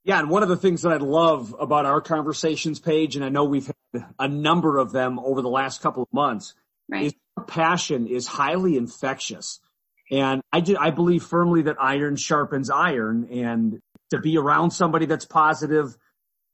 Yeah, 0.07 0.21
and 0.21 0.31
one 0.31 0.45
of 0.45 0.49
the 0.49 0.57
things 0.57 0.83
that 0.83 0.93
I 0.93 0.99
love 0.99 1.53
about 1.59 1.85
our 1.85 2.01
conversations 2.01 2.79
page, 2.79 3.17
and 3.17 3.25
I 3.25 3.29
know 3.29 3.43
we've 3.43 3.67
had 3.93 4.05
a 4.21 4.29
number 4.29 4.79
of 4.79 4.93
them 4.93 5.19
over 5.19 5.43
the 5.43 5.49
last 5.49 5.83
couple 5.83 6.05
of 6.05 6.09
months, 6.13 6.55
right. 6.89 7.07
is 7.07 7.15
passion 7.49 8.07
is 8.07 8.29
highly 8.29 8.77
infectious. 8.77 9.59
And 10.13 10.43
I, 10.53 10.61
do, 10.61 10.77
I 10.79 10.93
believe 10.93 11.25
firmly 11.25 11.63
that 11.63 11.79
iron 11.81 12.15
sharpens 12.15 12.71
iron, 12.71 13.27
and 13.33 13.81
to 14.11 14.21
be 14.21 14.39
around 14.39 14.71
somebody 14.71 15.07
that's 15.07 15.25
positive, 15.25 15.97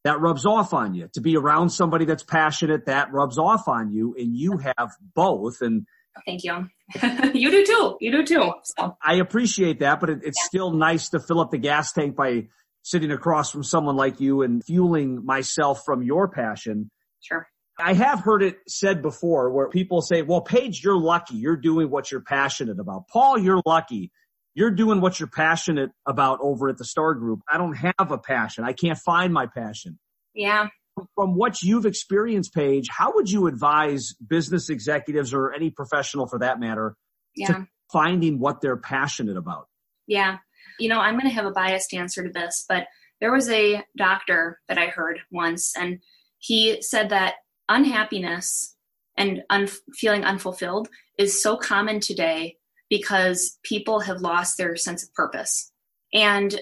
that 0.04 0.18
rubs 0.18 0.46
off 0.46 0.72
on 0.72 0.94
you. 0.94 1.10
To 1.12 1.20
be 1.20 1.36
around 1.36 1.68
somebody 1.68 2.06
that's 2.06 2.22
passionate, 2.22 2.86
that 2.86 3.12
rubs 3.12 3.36
off 3.36 3.68
on 3.68 3.92
you, 3.92 4.16
and 4.18 4.34
you 4.34 4.56
have 4.56 4.92
both. 5.14 5.60
And 5.60 5.86
thank 6.24 6.42
you. 6.42 6.70
you 7.34 7.50
do 7.50 7.66
too. 7.66 7.96
You 8.00 8.12
do 8.12 8.24
too. 8.24 8.54
So. 8.64 8.96
I 9.02 9.16
appreciate 9.16 9.80
that, 9.80 10.00
but 10.00 10.08
it, 10.08 10.20
it's 10.24 10.38
yeah. 10.42 10.46
still 10.46 10.70
nice 10.70 11.10
to 11.10 11.20
fill 11.20 11.40
up 11.40 11.50
the 11.50 11.58
gas 11.58 11.92
tank 11.92 12.16
by 12.16 12.48
sitting 12.82 13.12
across 13.12 13.50
from 13.50 13.62
someone 13.62 13.96
like 13.96 14.20
you 14.20 14.42
and 14.42 14.64
fueling 14.64 15.24
myself 15.24 15.84
from 15.84 16.02
your 16.02 16.28
passion. 16.28 16.90
Sure. 17.20 17.46
I 17.78 17.94
have 17.94 18.20
heard 18.20 18.42
it 18.42 18.58
said 18.68 19.02
before 19.02 19.50
where 19.50 19.68
people 19.68 20.02
say, 20.02 20.22
well, 20.22 20.40
Paige, 20.40 20.82
you're 20.84 20.98
lucky. 20.98 21.36
You're 21.36 21.56
doing 21.56 21.90
what 21.90 22.10
you're 22.10 22.20
passionate 22.20 22.78
about. 22.78 23.08
Paul, 23.08 23.38
you're 23.38 23.62
lucky. 23.64 24.10
You're 24.54 24.70
doing 24.70 25.00
what 25.00 25.18
you're 25.18 25.28
passionate 25.28 25.90
about 26.06 26.40
over 26.42 26.68
at 26.68 26.76
the 26.76 26.84
Starr 26.84 27.14
Group. 27.14 27.40
I 27.50 27.56
don't 27.56 27.74
have 27.74 28.10
a 28.12 28.18
passion. 28.18 28.64
I 28.64 28.74
can't 28.74 28.98
find 28.98 29.32
my 29.32 29.46
passion. 29.46 29.98
Yeah. 30.34 30.68
From 31.14 31.36
what 31.36 31.62
you've 31.62 31.86
experienced, 31.86 32.52
Paige, 32.52 32.88
how 32.90 33.14
would 33.14 33.30
you 33.30 33.46
advise 33.46 34.12
business 34.14 34.68
executives 34.68 35.32
or 35.32 35.54
any 35.54 35.70
professional 35.70 36.26
for 36.26 36.40
that 36.40 36.60
matter 36.60 36.96
yeah. 37.34 37.46
to 37.46 37.66
finding 37.90 38.38
what 38.38 38.60
they're 38.60 38.76
passionate 38.76 39.38
about? 39.38 39.68
Yeah 40.06 40.38
you 40.82 40.88
know, 40.88 40.98
I'm 40.98 41.14
going 41.14 41.28
to 41.28 41.34
have 41.34 41.46
a 41.46 41.52
biased 41.52 41.94
answer 41.94 42.24
to 42.24 42.32
this, 42.32 42.64
but 42.68 42.88
there 43.20 43.32
was 43.32 43.48
a 43.48 43.84
doctor 43.96 44.60
that 44.68 44.78
I 44.78 44.86
heard 44.86 45.20
once, 45.30 45.76
and 45.76 46.00
he 46.38 46.82
said 46.82 47.10
that 47.10 47.34
unhappiness 47.68 48.74
and 49.16 49.44
un- 49.48 49.68
feeling 49.94 50.24
unfulfilled 50.24 50.88
is 51.18 51.40
so 51.40 51.56
common 51.56 52.00
today 52.00 52.56
because 52.90 53.58
people 53.62 54.00
have 54.00 54.20
lost 54.20 54.58
their 54.58 54.74
sense 54.76 55.04
of 55.04 55.14
purpose. 55.14 55.70
And 56.12 56.60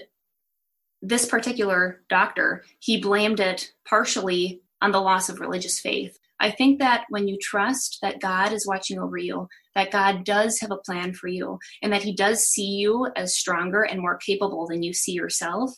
this 1.01 1.25
particular 1.25 2.03
doctor, 2.07 2.63
he 2.79 3.01
blamed 3.01 3.39
it 3.39 3.71
partially 3.87 4.61
on 4.83 4.91
the 4.91 5.01
loss 5.01 5.29
of 5.29 5.39
religious 5.39 5.79
faith. 5.79 6.19
I 6.41 6.49
think 6.51 6.79
that 6.79 7.05
when 7.09 7.27
you 7.27 7.37
trust 7.39 7.99
that 8.01 8.19
God 8.19 8.51
is 8.51 8.67
watching 8.67 8.99
over 8.99 9.17
you, 9.17 9.47
that 9.75 9.91
God 9.91 10.25
does 10.25 10.59
have 10.59 10.71
a 10.71 10.77
plan 10.77 11.13
for 11.13 11.27
you, 11.27 11.59
and 11.81 11.93
that 11.93 12.01
He 12.01 12.13
does 12.13 12.47
see 12.47 12.65
you 12.65 13.07
as 13.15 13.37
stronger 13.37 13.83
and 13.83 14.01
more 14.01 14.17
capable 14.17 14.67
than 14.67 14.83
you 14.83 14.91
see 14.91 15.11
yourself, 15.11 15.71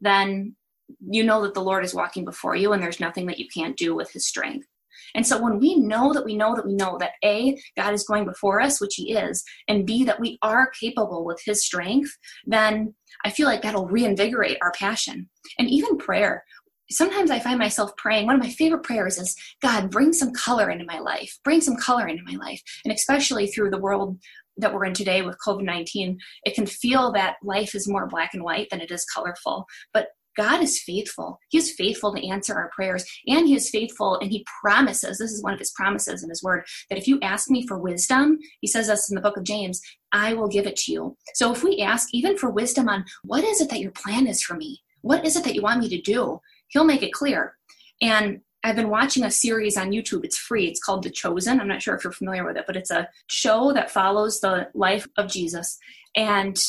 then 0.00 0.56
you 1.00 1.22
know 1.22 1.42
that 1.42 1.54
the 1.54 1.62
Lord 1.62 1.84
is 1.84 1.94
walking 1.94 2.24
before 2.24 2.56
you 2.56 2.72
and 2.72 2.82
there's 2.82 3.00
nothing 3.00 3.26
that 3.26 3.38
you 3.38 3.46
can't 3.54 3.76
do 3.76 3.94
with 3.94 4.10
His 4.10 4.26
strength. 4.26 4.66
And 5.14 5.26
so 5.26 5.40
when 5.40 5.58
we 5.58 5.76
know 5.76 6.12
that 6.14 6.24
we 6.24 6.34
know 6.34 6.56
that 6.56 6.66
we 6.66 6.74
know 6.74 6.96
that 6.98 7.12
A, 7.22 7.56
God 7.76 7.92
is 7.92 8.04
going 8.04 8.24
before 8.24 8.60
us, 8.60 8.80
which 8.80 8.94
He 8.96 9.12
is, 9.12 9.44
and 9.68 9.86
B, 9.86 10.04
that 10.04 10.20
we 10.20 10.38
are 10.42 10.70
capable 10.80 11.24
with 11.24 11.40
His 11.44 11.64
strength, 11.64 12.10
then 12.46 12.94
I 13.24 13.30
feel 13.30 13.46
like 13.46 13.62
that'll 13.62 13.86
reinvigorate 13.86 14.58
our 14.62 14.72
passion. 14.72 15.28
And 15.58 15.68
even 15.68 15.98
prayer 15.98 16.42
sometimes 16.90 17.30
I 17.30 17.38
find 17.38 17.58
myself 17.58 17.96
praying. 17.96 18.26
One 18.26 18.36
of 18.36 18.42
my 18.42 18.50
favorite 18.50 18.82
prayers 18.82 19.18
is, 19.18 19.36
God, 19.62 19.90
bring 19.90 20.12
some 20.12 20.32
color 20.32 20.70
into 20.70 20.84
my 20.84 20.98
life. 20.98 21.38
Bring 21.44 21.60
some 21.60 21.76
color 21.76 22.06
into 22.06 22.24
my 22.24 22.36
life. 22.36 22.62
And 22.84 22.92
especially 22.92 23.46
through 23.46 23.70
the 23.70 23.80
world 23.80 24.18
that 24.58 24.72
we're 24.72 24.86
in 24.86 24.94
today 24.94 25.22
with 25.22 25.36
COVID 25.46 25.64
19, 25.64 26.18
it 26.44 26.54
can 26.54 26.66
feel 26.66 27.12
that 27.12 27.36
life 27.42 27.74
is 27.74 27.88
more 27.88 28.06
black 28.06 28.34
and 28.34 28.42
white 28.42 28.68
than 28.70 28.80
it 28.80 28.90
is 28.90 29.04
colorful. 29.04 29.66
But 29.92 30.08
God 30.36 30.62
is 30.62 30.82
faithful. 30.82 31.38
He 31.48 31.58
is 31.58 31.72
faithful 31.72 32.14
to 32.14 32.28
answer 32.28 32.54
our 32.54 32.70
prayers, 32.74 33.06
and 33.26 33.46
He 33.46 33.54
is 33.54 33.70
faithful, 33.70 34.18
and 34.18 34.30
He 34.30 34.44
promises 34.60 35.18
this 35.18 35.32
is 35.32 35.42
one 35.42 35.54
of 35.54 35.58
His 35.58 35.72
promises 35.72 36.22
in 36.22 36.28
His 36.28 36.42
Word 36.42 36.64
that 36.90 36.98
if 36.98 37.08
you 37.08 37.18
ask 37.22 37.50
me 37.50 37.66
for 37.66 37.78
wisdom, 37.78 38.38
He 38.60 38.68
says 38.68 38.86
this 38.88 39.10
in 39.10 39.14
the 39.14 39.22
book 39.22 39.36
of 39.36 39.44
James, 39.44 39.80
I 40.12 40.34
will 40.34 40.48
give 40.48 40.66
it 40.66 40.76
to 40.76 40.92
you. 40.92 41.16
So 41.34 41.52
if 41.52 41.64
we 41.64 41.80
ask 41.80 42.08
even 42.12 42.36
for 42.36 42.50
wisdom 42.50 42.88
on 42.88 43.04
what 43.24 43.44
is 43.44 43.60
it 43.60 43.70
that 43.70 43.80
your 43.80 43.92
plan 43.92 44.26
is 44.26 44.42
for 44.42 44.54
me, 44.54 44.82
what 45.00 45.24
is 45.24 45.36
it 45.36 45.44
that 45.44 45.54
you 45.54 45.62
want 45.62 45.80
me 45.80 45.88
to 45.88 46.00
do, 46.00 46.40
He'll 46.68 46.84
make 46.84 47.02
it 47.02 47.12
clear. 47.12 47.56
And 48.00 48.40
I've 48.64 48.76
been 48.76 48.90
watching 48.90 49.24
a 49.24 49.30
series 49.30 49.76
on 49.76 49.92
YouTube. 49.92 50.24
It's 50.24 50.38
free. 50.38 50.66
It's 50.66 50.82
called 50.82 51.04
The 51.04 51.10
Chosen. 51.10 51.60
I'm 51.60 51.68
not 51.68 51.82
sure 51.82 51.94
if 51.94 52.02
you're 52.02 52.12
familiar 52.12 52.44
with 52.44 52.56
it, 52.56 52.64
but 52.66 52.76
it's 52.76 52.90
a 52.90 53.08
show 53.28 53.72
that 53.72 53.90
follows 53.90 54.40
the 54.40 54.68
life 54.74 55.06
of 55.16 55.28
Jesus. 55.28 55.78
And 56.16 56.60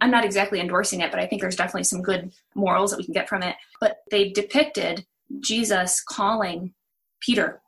I'm 0.00 0.10
not 0.10 0.24
exactly 0.24 0.60
endorsing 0.60 1.00
it, 1.00 1.10
but 1.10 1.20
I 1.20 1.26
think 1.26 1.42
there's 1.42 1.56
definitely 1.56 1.84
some 1.84 2.02
good 2.02 2.32
morals 2.54 2.90
that 2.90 2.96
we 2.96 3.04
can 3.04 3.12
get 3.12 3.28
from 3.28 3.42
it. 3.42 3.56
But 3.80 3.98
they 4.10 4.30
depicted 4.30 5.06
Jesus 5.40 6.02
calling 6.02 6.72
Peter, 7.20 7.60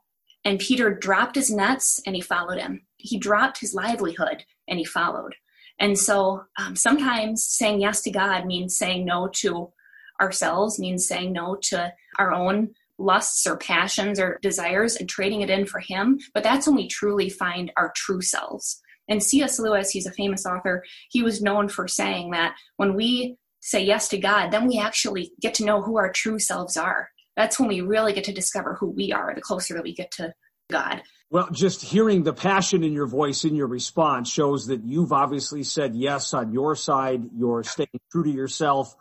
and 0.44 0.58
Peter 0.58 0.92
dropped 0.92 1.36
his 1.36 1.50
nets 1.50 2.00
and 2.06 2.14
he 2.14 2.20
followed 2.20 2.58
him. 2.58 2.82
He 2.96 3.18
dropped 3.18 3.60
his 3.60 3.74
livelihood 3.74 4.44
and 4.68 4.78
he 4.78 4.84
followed. 4.84 5.34
And 5.78 5.98
so 5.98 6.44
um, 6.58 6.76
sometimes 6.76 7.44
saying 7.46 7.80
yes 7.80 8.02
to 8.02 8.10
God 8.10 8.46
means 8.46 8.76
saying 8.76 9.04
no 9.04 9.28
to 9.34 9.72
ourselves, 10.20 10.78
means 10.78 11.06
saying 11.06 11.32
no 11.32 11.56
to 11.62 11.92
our 12.18 12.32
own 12.32 12.70
lusts 12.98 13.46
or 13.46 13.56
passions 13.56 14.20
or 14.20 14.38
desires 14.42 14.96
and 14.96 15.08
trading 15.08 15.40
it 15.40 15.50
in 15.50 15.66
for 15.66 15.80
Him. 15.80 16.20
But 16.32 16.42
that's 16.42 16.66
when 16.66 16.76
we 16.76 16.88
truly 16.88 17.28
find 17.28 17.72
our 17.76 17.92
true 17.96 18.22
selves. 18.22 18.80
And 19.08 19.22
C.S. 19.22 19.58
Lewis, 19.58 19.90
he's 19.90 20.06
a 20.06 20.12
famous 20.12 20.46
author, 20.46 20.84
he 21.10 21.22
was 21.22 21.42
known 21.42 21.68
for 21.68 21.86
saying 21.88 22.30
that 22.30 22.54
when 22.76 22.94
we 22.94 23.36
say 23.60 23.82
yes 23.84 24.08
to 24.08 24.18
God, 24.18 24.50
then 24.50 24.66
we 24.66 24.78
actually 24.78 25.32
get 25.40 25.54
to 25.54 25.64
know 25.64 25.82
who 25.82 25.96
our 25.98 26.12
true 26.12 26.38
selves 26.38 26.76
are. 26.76 27.10
That's 27.36 27.58
when 27.58 27.68
we 27.68 27.80
really 27.80 28.12
get 28.12 28.24
to 28.24 28.32
discover 28.32 28.74
who 28.74 28.90
we 28.90 29.12
are, 29.12 29.34
the 29.34 29.40
closer 29.40 29.74
that 29.74 29.82
we 29.82 29.94
get 29.94 30.10
to 30.12 30.34
God. 30.70 31.02
Well, 31.30 31.48
just 31.50 31.82
hearing 31.82 32.22
the 32.22 32.32
passion 32.32 32.84
in 32.84 32.92
your 32.92 33.06
voice 33.06 33.44
in 33.44 33.56
your 33.56 33.66
response 33.66 34.30
shows 34.30 34.68
that 34.68 34.84
you've 34.84 35.12
obviously 35.12 35.64
said 35.64 35.96
yes 35.96 36.32
on 36.32 36.52
your 36.52 36.76
side. 36.76 37.24
You're 37.34 37.64
staying 37.64 37.88
true 38.12 38.24
to 38.24 38.30
yourself 38.30 38.94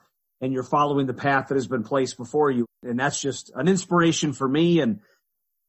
and 0.43 0.51
you're 0.51 0.61
following 0.61 1.07
the 1.07 1.13
path 1.13 1.47
that 1.47 1.55
has 1.55 1.67
been 1.67 1.83
placed 1.83 2.17
before 2.17 2.51
you. 2.51 2.65
And 2.83 2.99
that's 2.99 3.21
just 3.21 3.49
an 3.55 3.69
inspiration 3.69 4.33
for 4.33 4.45
me 4.45 4.81
and 4.81 4.99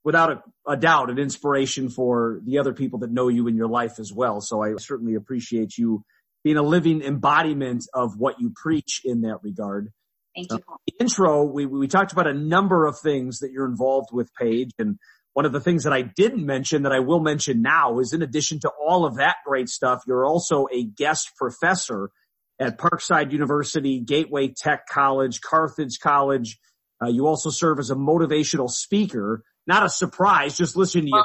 without 0.02 0.33
a, 0.33 0.43
a, 0.66 0.76
doubt, 0.76 1.11
an 1.11 1.19
inspiration 1.19 1.88
for 1.88 2.40
the 2.45 2.59
other 2.59 2.73
people 2.73 2.99
that 2.99 3.12
know 3.12 3.28
you 3.28 3.47
in 3.47 3.54
your 3.54 3.69
life 3.69 4.00
as 4.00 4.12
well. 4.12 4.40
So 4.40 4.62
I 4.62 4.75
certainly 4.78 5.14
appreciate 5.14 5.78
you 5.78 6.02
being 6.43 6.57
a 6.57 6.62
living 6.62 7.02
embodiment 7.02 7.87
of 7.95 8.19
what 8.19 8.40
you 8.40 8.52
preach 8.54 9.00
in 9.04 9.21
that 9.21 9.38
regard. 9.45 9.93
Thank 10.35 10.50
you. 10.50 10.57
Uh, 10.57 10.76
intro, 10.99 11.45
we, 11.45 11.66
we 11.66 11.87
talked 11.87 12.11
about 12.11 12.26
a 12.26 12.35
number 12.35 12.85
of 12.85 12.99
things 12.99 13.38
that 13.38 13.52
you're 13.52 13.66
involved 13.66 14.09
with, 14.12 14.28
Paige. 14.35 14.73
And 14.81 14.99
one 15.35 15.47
of 15.47 15.52
the 15.52 15.61
things 15.61 15.85
that 15.85 15.93
I 15.93 16.02
didn't 16.02 16.45
mention 16.45 16.83
that 16.83 16.93
I 16.93 16.99
will 16.99 17.21
mention 17.21 17.62
now 17.62 18.00
is 18.00 18.12
in 18.12 18.23
addition 18.23 18.59
to 18.61 18.73
all 18.85 19.07
of 19.07 19.19
that 19.19 19.37
great 19.47 19.69
stuff, 19.69 20.02
you're 20.04 20.26
also 20.26 20.66
a 20.73 20.83
guest 20.83 21.31
professor 21.38 22.11
at 22.58 22.78
Parkside 22.78 23.32
University, 23.32 24.00
Gateway 24.00 24.54
Tech 24.56 24.87
College, 24.87 25.40
Carthage 25.40 25.99
College. 26.00 26.58
Uh, 27.02 27.08
you 27.08 27.26
also 27.26 27.50
serve 27.50 27.78
as 27.78 27.90
a 27.90 27.96
motivational 27.96 28.70
speaker 28.70 29.42
not 29.66 29.84
a 29.84 29.88
surprise. 29.88 30.56
Just 30.56 30.76
listening 30.76 31.12
to 31.12 31.25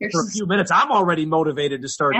you 0.00 0.08
for 0.12 0.22
a 0.22 0.30
few 0.30 0.46
minutes, 0.46 0.70
I'm 0.70 0.90
already 0.90 1.26
motivated 1.26 1.82
to 1.82 1.88
start 1.88 2.16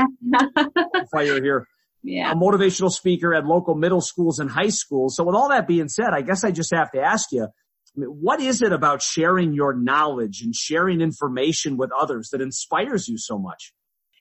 fire 1.13 1.43
here. 1.43 1.67
Yeah. 2.03 2.31
A 2.31 2.37
motivational 2.37 2.93
speaker 2.93 3.35
at 3.35 3.47
local 3.47 3.75
middle 3.75 4.01
schools 4.01 4.39
and 4.39 4.49
high 4.49 4.69
schools. 4.69 5.17
So 5.17 5.25
with 5.25 5.35
all 5.35 5.49
that 5.49 5.67
being 5.67 5.89
said, 5.89 6.11
I 6.13 6.23
guess 6.23 6.45
I 6.45 6.53
just 6.53 6.73
have 6.73 6.93
to 6.93 7.01
ask 7.01 7.33
you, 7.33 7.49
what 7.97 8.41
is 8.41 8.63
it 8.63 8.73
about 8.73 9.03
sharing 9.03 9.55
your 9.55 9.75
knowledge 9.75 10.41
and 10.41 10.55
sharing 10.55 11.01
information 11.01 11.77
with 11.77 11.91
others 11.99 12.29
that 12.31 12.41
inspires 12.41 13.09
you 13.09 13.19
so 13.19 13.39
much? 13.39 13.73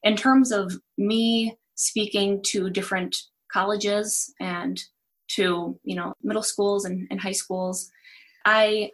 In 0.01 0.15
terms 0.15 0.51
of 0.51 0.74
me 0.97 1.59
speaking 1.75 2.41
to 2.47 2.71
different 2.71 3.17
colleges 3.55 4.33
and 4.39 4.75
to, 5.27 5.79
you 5.83 5.95
know, 5.95 6.13
middle 6.21 6.43
schools 6.43 6.85
and, 6.85 7.07
and 7.09 7.19
high 7.19 7.38
schools, 7.43 7.89
I 8.45 8.91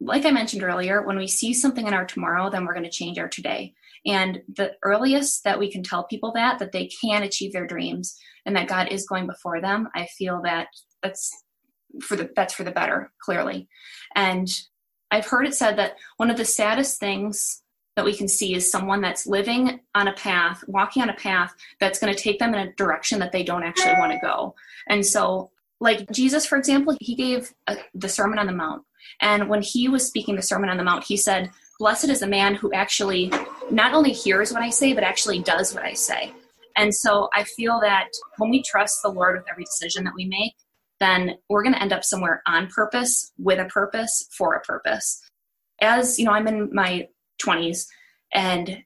like 0.00 0.24
I 0.24 0.30
mentioned 0.30 0.62
earlier, 0.62 1.02
when 1.02 1.18
we 1.18 1.26
see 1.28 1.52
something 1.52 1.86
in 1.86 1.92
our 1.92 2.06
tomorrow, 2.06 2.48
then 2.48 2.64
we're 2.64 2.72
going 2.72 2.90
to 2.90 2.90
change 2.90 3.18
our 3.18 3.28
today. 3.28 3.74
And 4.06 4.40
the 4.56 4.72
earliest 4.82 5.44
that 5.44 5.58
we 5.58 5.70
can 5.70 5.82
tell 5.82 6.04
people 6.04 6.32
that, 6.32 6.58
that 6.58 6.72
they 6.72 6.86
can 6.86 7.22
achieve 7.22 7.52
their 7.52 7.66
dreams 7.66 8.18
and 8.46 8.56
that 8.56 8.68
God 8.68 8.88
is 8.90 9.06
going 9.06 9.26
before 9.26 9.60
them, 9.60 9.88
I 9.94 10.06
feel 10.16 10.40
that 10.44 10.68
that's 11.02 11.30
for 12.02 12.16
the, 12.16 12.30
that's 12.34 12.54
for 12.54 12.64
the 12.64 12.70
better, 12.70 13.12
clearly. 13.22 13.68
And 14.14 14.48
I've 15.10 15.26
heard 15.26 15.46
it 15.46 15.54
said 15.54 15.76
that 15.76 15.96
one 16.16 16.30
of 16.30 16.38
the 16.38 16.46
saddest 16.46 16.98
things 16.98 17.62
that 18.00 18.04
we 18.06 18.16
can 18.16 18.28
see 18.28 18.54
is 18.54 18.70
someone 18.70 19.02
that's 19.02 19.26
living 19.26 19.80
on 19.94 20.08
a 20.08 20.14
path, 20.14 20.64
walking 20.66 21.02
on 21.02 21.10
a 21.10 21.14
path 21.14 21.54
that's 21.80 21.98
going 21.98 22.14
to 22.14 22.20
take 22.20 22.38
them 22.38 22.54
in 22.54 22.68
a 22.68 22.72
direction 22.72 23.18
that 23.18 23.30
they 23.30 23.42
don't 23.42 23.62
actually 23.62 23.92
want 23.98 24.12
to 24.12 24.18
go. 24.18 24.54
And 24.88 25.04
so, 25.04 25.50
like 25.80 26.10
Jesus, 26.10 26.46
for 26.46 26.58
example, 26.58 26.96
he 27.00 27.14
gave 27.14 27.52
a, 27.66 27.76
the 27.94 28.08
Sermon 28.08 28.38
on 28.38 28.46
the 28.46 28.52
Mount 28.52 28.82
and 29.20 29.48
when 29.48 29.62
he 29.62 29.88
was 29.88 30.06
speaking 30.06 30.36
the 30.36 30.42
Sermon 30.42 30.70
on 30.70 30.76
the 30.76 30.84
Mount, 30.84 31.04
he 31.04 31.16
said, 31.16 31.50
Blessed 31.78 32.08
is 32.08 32.20
the 32.20 32.26
man 32.26 32.54
who 32.54 32.72
actually 32.72 33.32
not 33.70 33.94
only 33.94 34.12
hears 34.12 34.52
what 34.52 34.62
I 34.62 34.70
say, 34.70 34.92
but 34.92 35.04
actually 35.04 35.40
does 35.40 35.74
what 35.74 35.84
I 35.84 35.94
say. 35.94 36.32
And 36.76 36.94
so 36.94 37.28
I 37.34 37.44
feel 37.44 37.80
that 37.80 38.08
when 38.38 38.50
we 38.50 38.62
trust 38.62 39.00
the 39.02 39.10
Lord 39.10 39.36
with 39.36 39.46
every 39.50 39.64
decision 39.64 40.04
that 40.04 40.14
we 40.14 40.26
make, 40.26 40.54
then 41.00 41.36
we're 41.48 41.62
going 41.62 41.74
to 41.74 41.82
end 41.82 41.92
up 41.92 42.04
somewhere 42.04 42.42
on 42.46 42.68
purpose, 42.68 43.32
with 43.38 43.58
a 43.58 43.64
purpose, 43.66 44.28
for 44.36 44.54
a 44.54 44.60
purpose. 44.60 45.22
As 45.80 46.18
you 46.18 46.26
know, 46.26 46.32
I'm 46.32 46.46
in 46.46 46.68
my 46.72 47.08
20s, 47.44 47.86
and 48.32 48.82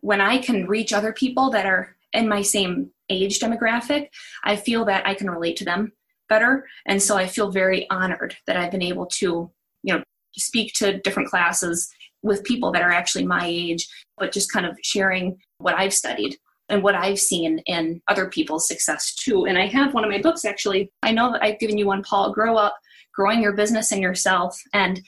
when 0.00 0.20
I 0.20 0.38
can 0.38 0.66
reach 0.66 0.92
other 0.92 1.12
people 1.12 1.50
that 1.50 1.66
are 1.66 1.96
in 2.12 2.28
my 2.28 2.42
same 2.42 2.90
age 3.08 3.38
demographic, 3.38 4.08
I 4.44 4.56
feel 4.56 4.84
that 4.86 5.06
I 5.06 5.14
can 5.14 5.30
relate 5.30 5.56
to 5.58 5.64
them 5.64 5.92
better. 6.28 6.66
And 6.86 7.02
so 7.02 7.16
I 7.16 7.26
feel 7.26 7.50
very 7.50 7.88
honored 7.90 8.36
that 8.46 8.56
I've 8.56 8.70
been 8.70 8.82
able 8.82 9.06
to, 9.06 9.50
you 9.82 9.94
know, 9.94 10.02
speak 10.36 10.74
to 10.74 10.98
different 11.00 11.28
classes 11.28 11.90
with 12.22 12.44
people 12.44 12.70
that 12.72 12.82
are 12.82 12.92
actually 12.92 13.26
my 13.26 13.44
age, 13.44 13.88
but 14.18 14.32
just 14.32 14.52
kind 14.52 14.66
of 14.66 14.78
sharing 14.82 15.38
what 15.58 15.74
I've 15.74 15.94
studied 15.94 16.36
and 16.68 16.82
what 16.82 16.94
I've 16.94 17.18
seen 17.18 17.58
in 17.66 18.00
other 18.06 18.28
people's 18.28 18.68
success 18.68 19.14
too. 19.14 19.46
And 19.46 19.58
I 19.58 19.66
have 19.66 19.92
one 19.92 20.04
of 20.04 20.10
my 20.10 20.20
books 20.20 20.44
actually. 20.44 20.92
I 21.02 21.10
know 21.10 21.32
that 21.32 21.42
I've 21.42 21.58
given 21.58 21.78
you 21.78 21.86
one, 21.86 22.02
Paul, 22.02 22.32
Grow 22.32 22.56
Up, 22.56 22.76
Growing 23.14 23.42
Your 23.42 23.54
Business 23.54 23.90
and 23.90 24.00
Yourself. 24.00 24.60
And 24.72 25.00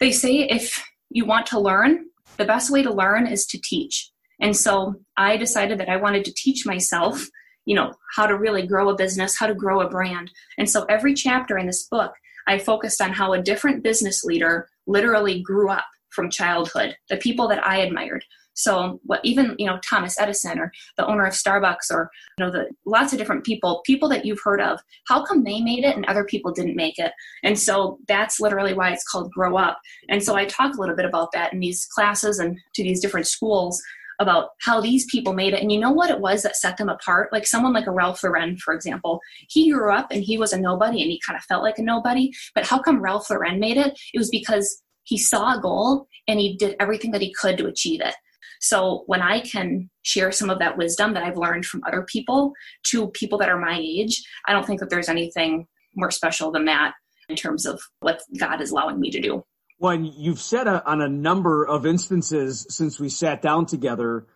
they 0.00 0.10
say 0.10 0.48
if 0.48 0.82
you 1.14 1.24
want 1.24 1.46
to 1.46 1.60
learn, 1.60 2.06
the 2.36 2.44
best 2.44 2.70
way 2.70 2.82
to 2.82 2.92
learn 2.92 3.26
is 3.26 3.46
to 3.46 3.60
teach. 3.62 4.10
And 4.40 4.56
so 4.56 4.96
I 5.16 5.36
decided 5.36 5.78
that 5.78 5.88
I 5.88 5.96
wanted 5.96 6.24
to 6.24 6.34
teach 6.34 6.66
myself 6.66 7.28
you 7.64 7.76
know 7.76 7.92
how 8.16 8.26
to 8.26 8.38
really 8.38 8.66
grow 8.66 8.88
a 8.88 8.96
business 8.96 9.38
how 9.38 9.46
to 9.46 9.54
grow 9.54 9.80
a 9.80 9.88
brand 9.88 10.30
and 10.58 10.68
so 10.68 10.84
every 10.88 11.14
chapter 11.14 11.58
in 11.58 11.66
this 11.66 11.86
book 11.88 12.12
i 12.48 12.58
focused 12.58 13.00
on 13.00 13.12
how 13.12 13.32
a 13.32 13.42
different 13.42 13.82
business 13.82 14.24
leader 14.24 14.68
literally 14.86 15.40
grew 15.42 15.68
up 15.68 15.86
from 16.10 16.30
childhood 16.30 16.96
the 17.08 17.16
people 17.16 17.48
that 17.48 17.64
i 17.64 17.78
admired 17.78 18.24
so 18.54 19.00
what 19.04 19.20
even 19.24 19.54
you 19.58 19.66
know 19.66 19.78
thomas 19.82 20.18
edison 20.18 20.58
or 20.58 20.72
the 20.96 21.06
owner 21.06 21.24
of 21.24 21.32
starbucks 21.32 21.90
or 21.90 22.10
you 22.38 22.44
know 22.44 22.50
the 22.50 22.68
lots 22.86 23.12
of 23.12 23.18
different 23.18 23.44
people 23.44 23.82
people 23.84 24.08
that 24.08 24.24
you've 24.24 24.40
heard 24.42 24.60
of 24.60 24.80
how 25.06 25.24
come 25.24 25.44
they 25.44 25.60
made 25.60 25.84
it 25.84 25.96
and 25.96 26.04
other 26.06 26.24
people 26.24 26.52
didn't 26.52 26.76
make 26.76 26.98
it 26.98 27.12
and 27.42 27.58
so 27.58 27.98
that's 28.08 28.40
literally 28.40 28.74
why 28.74 28.92
it's 28.92 29.08
called 29.08 29.30
grow 29.32 29.56
up 29.56 29.78
and 30.08 30.22
so 30.22 30.34
i 30.34 30.44
talk 30.44 30.74
a 30.74 30.80
little 30.80 30.96
bit 30.96 31.06
about 31.06 31.30
that 31.32 31.52
in 31.52 31.60
these 31.60 31.86
classes 31.86 32.38
and 32.38 32.58
to 32.74 32.82
these 32.82 33.00
different 33.00 33.26
schools 33.26 33.82
about 34.22 34.50
how 34.60 34.80
these 34.80 35.04
people 35.06 35.32
made 35.32 35.52
it. 35.52 35.60
And 35.60 35.70
you 35.70 35.78
know 35.78 35.90
what 35.90 36.10
it 36.10 36.20
was 36.20 36.42
that 36.42 36.56
set 36.56 36.76
them 36.76 36.88
apart? 36.88 37.32
Like 37.32 37.46
someone 37.46 37.72
like 37.72 37.86
a 37.86 37.92
Ralph 37.92 38.22
Lauren, 38.22 38.56
for 38.56 38.72
example. 38.72 39.20
He 39.48 39.70
grew 39.70 39.92
up 39.92 40.08
and 40.10 40.22
he 40.22 40.38
was 40.38 40.52
a 40.52 40.60
nobody 40.60 41.02
and 41.02 41.10
he 41.10 41.20
kind 41.26 41.36
of 41.36 41.44
felt 41.44 41.62
like 41.62 41.78
a 41.78 41.82
nobody. 41.82 42.30
But 42.54 42.66
how 42.66 42.80
come 42.80 43.02
Ralph 43.02 43.28
Lauren 43.28 43.60
made 43.60 43.76
it? 43.76 43.98
It 44.14 44.18
was 44.18 44.30
because 44.30 44.82
he 45.04 45.18
saw 45.18 45.58
a 45.58 45.60
goal 45.60 46.06
and 46.28 46.38
he 46.38 46.56
did 46.56 46.76
everything 46.80 47.10
that 47.10 47.20
he 47.20 47.34
could 47.34 47.58
to 47.58 47.66
achieve 47.66 48.00
it. 48.00 48.14
So 48.62 49.02
when 49.06 49.20
I 49.20 49.40
can 49.40 49.90
share 50.02 50.30
some 50.30 50.48
of 50.48 50.60
that 50.60 50.78
wisdom 50.78 51.14
that 51.14 51.24
I've 51.24 51.36
learned 51.36 51.66
from 51.66 51.82
other 51.84 52.02
people 52.02 52.52
to 52.86 53.08
people 53.08 53.36
that 53.38 53.48
are 53.48 53.58
my 53.58 53.76
age, 53.78 54.22
I 54.46 54.52
don't 54.52 54.64
think 54.64 54.78
that 54.80 54.88
there's 54.88 55.08
anything 55.08 55.66
more 55.96 56.12
special 56.12 56.52
than 56.52 56.64
that 56.66 56.94
in 57.28 57.34
terms 57.34 57.66
of 57.66 57.82
what 58.00 58.22
God 58.38 58.60
is 58.60 58.70
allowing 58.70 59.00
me 59.00 59.10
to 59.10 59.20
do. 59.20 59.44
When 59.78 60.04
you've 60.04 60.40
said 60.40 60.68
a, 60.68 60.88
on 60.88 61.02
a 61.02 61.08
number 61.08 61.66
of 61.66 61.86
instances 61.86 62.64
since 62.70 63.00
we 63.00 63.08
sat 63.08 63.42
down 63.42 63.66
together, 63.66 64.28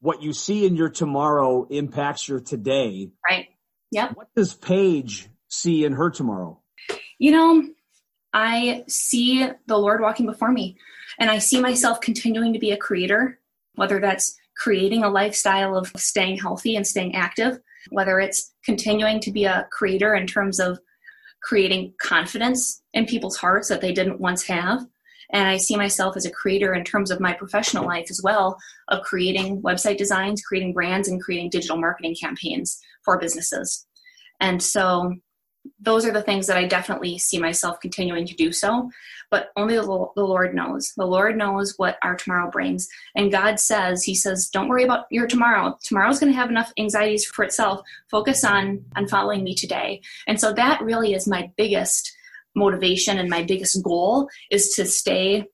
what 0.00 0.22
you 0.22 0.32
see 0.32 0.64
in 0.64 0.76
your 0.76 0.88
tomorrow 0.88 1.66
impacts 1.68 2.28
your 2.28 2.38
today. 2.38 3.10
Right. 3.28 3.48
Yep. 3.90 4.12
What 4.14 4.28
does 4.36 4.54
Paige 4.54 5.28
see 5.48 5.84
in 5.84 5.92
her 5.94 6.08
tomorrow? 6.08 6.60
You 7.18 7.32
know, 7.32 7.68
I 8.32 8.84
see 8.86 9.48
the 9.66 9.76
Lord 9.76 10.00
walking 10.00 10.26
before 10.26 10.52
me, 10.52 10.76
and 11.18 11.30
I 11.30 11.38
see 11.38 11.60
myself 11.60 12.00
continuing 12.00 12.52
to 12.52 12.58
be 12.58 12.70
a 12.70 12.76
creator, 12.76 13.40
whether 13.74 14.00
that's 14.00 14.36
creating 14.56 15.02
a 15.02 15.08
lifestyle 15.08 15.76
of 15.76 15.90
staying 15.96 16.38
healthy 16.38 16.76
and 16.76 16.86
staying 16.86 17.14
active, 17.14 17.58
whether 17.90 18.20
it's 18.20 18.52
continuing 18.64 19.20
to 19.20 19.32
be 19.32 19.44
a 19.44 19.66
creator 19.72 20.14
in 20.14 20.26
terms 20.26 20.60
of 20.60 20.78
creating 21.42 21.92
confidence 22.00 22.82
in 22.92 23.06
people's 23.06 23.36
hearts 23.36 23.68
that 23.68 23.80
they 23.80 23.92
didn't 23.92 24.20
once 24.20 24.44
have. 24.44 24.86
And 25.32 25.48
I 25.48 25.56
see 25.56 25.76
myself 25.76 26.16
as 26.16 26.26
a 26.26 26.30
creator 26.30 26.74
in 26.74 26.84
terms 26.84 27.10
of 27.10 27.18
my 27.18 27.32
professional 27.32 27.86
life 27.86 28.06
as 28.10 28.20
well 28.22 28.58
of 28.88 29.02
creating 29.02 29.62
website 29.62 29.96
designs, 29.96 30.42
creating 30.42 30.74
brands, 30.74 31.08
and 31.08 31.22
creating 31.22 31.50
digital 31.50 31.78
marketing 31.78 32.14
campaigns 32.20 32.78
for 33.04 33.18
businesses. 33.18 33.86
And 34.40 34.62
so 34.62 35.14
those 35.80 36.04
are 36.04 36.12
the 36.12 36.22
things 36.22 36.46
that 36.46 36.56
I 36.56 36.64
definitely 36.64 37.18
see 37.18 37.38
myself 37.38 37.80
continuing 37.80 38.26
to 38.26 38.34
do 38.34 38.52
so. 38.52 38.90
But 39.30 39.50
only 39.56 39.76
the, 39.76 39.82
Lord 39.82 40.54
knows. 40.54 40.92
The 40.96 41.06
Lord 41.06 41.36
knows 41.36 41.74
what 41.76 41.98
our 42.02 42.16
tomorrow 42.16 42.50
brings. 42.50 42.88
And 43.16 43.32
God 43.32 43.58
says, 43.58 44.02
He 44.02 44.14
says, 44.14 44.48
don't 44.48 44.68
worry 44.68 44.84
about 44.84 45.06
your 45.10 45.26
tomorrow. 45.26 45.78
Tomorrow's 45.82 46.18
going 46.18 46.32
to 46.32 46.38
have 46.38 46.50
enough 46.50 46.72
anxieties 46.78 47.24
for 47.24 47.44
itself. 47.44 47.80
Focus 48.10 48.44
on, 48.44 48.84
on 48.96 49.08
following 49.08 49.42
me 49.42 49.54
today. 49.54 50.02
And 50.26 50.38
so 50.38 50.52
that 50.52 50.82
really 50.82 51.14
is 51.14 51.26
my 51.26 51.50
biggest 51.56 52.12
motivation 52.54 53.18
and 53.18 53.30
my 53.30 53.42
biggest 53.42 53.82
goal 53.82 54.28
is 54.50 54.74
to 54.74 54.84
stay 54.84 55.46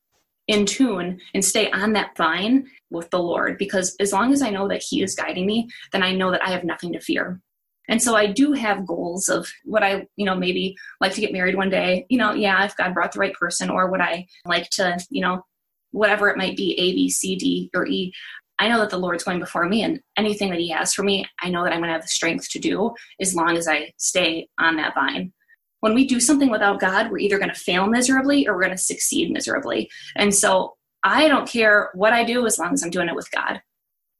in 0.48 0.66
tune 0.66 1.20
and 1.34 1.44
stay 1.44 1.70
on 1.70 1.92
that 1.92 2.16
vine 2.16 2.66
with 2.90 3.10
the 3.10 3.18
Lord 3.18 3.58
because 3.58 3.94
as 4.00 4.12
long 4.12 4.32
as 4.32 4.42
I 4.42 4.50
know 4.50 4.66
that 4.68 4.82
He 4.82 5.02
is 5.02 5.14
guiding 5.14 5.46
me, 5.46 5.68
then 5.92 6.02
I 6.02 6.12
know 6.12 6.30
that 6.30 6.44
I 6.44 6.50
have 6.50 6.64
nothing 6.64 6.92
to 6.94 7.00
fear. 7.00 7.40
And 7.88 8.02
so 8.02 8.14
I 8.14 8.26
do 8.26 8.52
have 8.52 8.86
goals 8.86 9.28
of 9.28 9.48
what 9.64 9.82
I, 9.82 10.06
you 10.16 10.26
know, 10.26 10.34
maybe 10.34 10.76
like 11.00 11.14
to 11.14 11.20
get 11.20 11.32
married 11.32 11.56
one 11.56 11.70
day. 11.70 12.06
You 12.08 12.18
know, 12.18 12.32
yeah, 12.32 12.64
if 12.64 12.76
God 12.76 12.94
brought 12.94 13.12
the 13.12 13.20
right 13.20 13.34
person, 13.34 13.70
or 13.70 13.90
would 13.90 14.00
I 14.00 14.26
like 14.44 14.68
to, 14.70 14.98
you 15.10 15.22
know, 15.22 15.42
whatever 15.90 16.28
it 16.28 16.36
might 16.36 16.56
be, 16.56 16.72
A, 16.78 16.94
B, 16.94 17.08
C, 17.08 17.36
D, 17.36 17.70
or 17.74 17.86
E. 17.86 18.12
I 18.58 18.68
know 18.68 18.80
that 18.80 18.90
the 18.90 18.98
Lord's 18.98 19.24
going 19.24 19.38
before 19.38 19.68
me, 19.68 19.82
and 19.82 20.00
anything 20.16 20.50
that 20.50 20.58
He 20.58 20.68
has 20.70 20.92
for 20.92 21.02
me, 21.02 21.26
I 21.42 21.48
know 21.48 21.62
that 21.62 21.72
I'm 21.72 21.78
going 21.78 21.88
to 21.88 21.92
have 21.92 22.02
the 22.02 22.08
strength 22.08 22.50
to 22.50 22.58
do 22.58 22.92
as 23.20 23.34
long 23.34 23.56
as 23.56 23.68
I 23.68 23.92
stay 23.98 24.48
on 24.58 24.76
that 24.76 24.94
vine. 24.94 25.32
When 25.80 25.94
we 25.94 26.06
do 26.06 26.18
something 26.18 26.50
without 26.50 26.80
God, 26.80 27.10
we're 27.10 27.18
either 27.18 27.38
going 27.38 27.54
to 27.54 27.58
fail 27.58 27.86
miserably 27.86 28.48
or 28.48 28.54
we're 28.54 28.64
going 28.64 28.76
to 28.76 28.82
succeed 28.82 29.30
miserably. 29.30 29.88
And 30.16 30.34
so 30.34 30.74
I 31.04 31.28
don't 31.28 31.48
care 31.48 31.90
what 31.94 32.12
I 32.12 32.24
do 32.24 32.46
as 32.46 32.58
long 32.58 32.72
as 32.72 32.82
I'm 32.82 32.90
doing 32.90 33.08
it 33.08 33.14
with 33.14 33.30
God. 33.30 33.62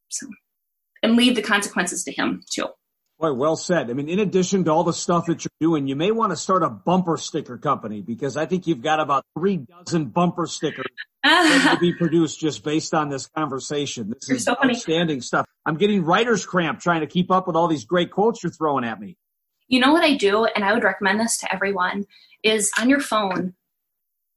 So, 0.09 0.29
and 1.03 1.17
leave 1.17 1.35
the 1.35 1.43
consequences 1.43 2.05
to 2.05 2.13
Him 2.13 2.45
too. 2.49 2.69
Boy, 3.19 3.33
well 3.33 3.57
said. 3.57 3.91
I 3.91 3.95
mean, 3.95 4.09
in 4.09 4.21
addition 4.21 4.63
to 4.65 4.71
all 4.71 4.85
the 4.85 4.93
stuff 4.93 5.27
that 5.27 5.45
you're 5.45 5.51
doing, 5.61 5.89
you 5.89 5.97
may 5.97 6.13
want 6.13 6.31
to 6.31 6.37
start 6.37 6.63
a 6.63 6.71
bumper 6.71 7.17
sticker 7.17 7.59
company 7.59 8.01
because 8.01 8.37
I 8.37 8.47
think 8.47 8.69
you've 8.69 8.81
got 8.81 9.01
about 9.01 9.25
three 9.37 9.57
dozen 9.57 10.07
bumper 10.07 10.47
stickers 10.47 10.87
to 11.25 11.77
be 11.81 11.93
produced 11.99 12.39
just 12.39 12.63
based 12.63 12.95
on 12.95 13.09
this 13.09 13.27
conversation. 13.27 14.11
This 14.11 14.31
is 14.31 14.45
so 14.45 14.55
outstanding 14.65 15.21
stuff. 15.21 15.47
I'm 15.67 15.77
getting 15.77 16.05
writer's 16.05 16.47
cramp 16.47 16.79
trying 16.79 17.01
to 17.01 17.09
keep 17.09 17.33
up 17.33 17.49
with 17.49 17.57
all 17.57 17.67
these 17.67 17.85
great 17.85 18.13
quotes 18.13 18.41
you're 18.45 18.53
throwing 18.53 18.85
at 18.85 19.01
me. 19.01 19.17
You 19.67 19.81
know 19.81 19.93
what 19.93 20.05
I 20.05 20.15
do, 20.15 20.45
and 20.45 20.65
I 20.65 20.73
would 20.73 20.85
recommend 20.85 21.19
this 21.19 21.39
to 21.39 21.53
everyone, 21.53 22.07
is 22.45 22.71
on 22.79 22.89
your 22.89 23.01
phone, 23.01 23.55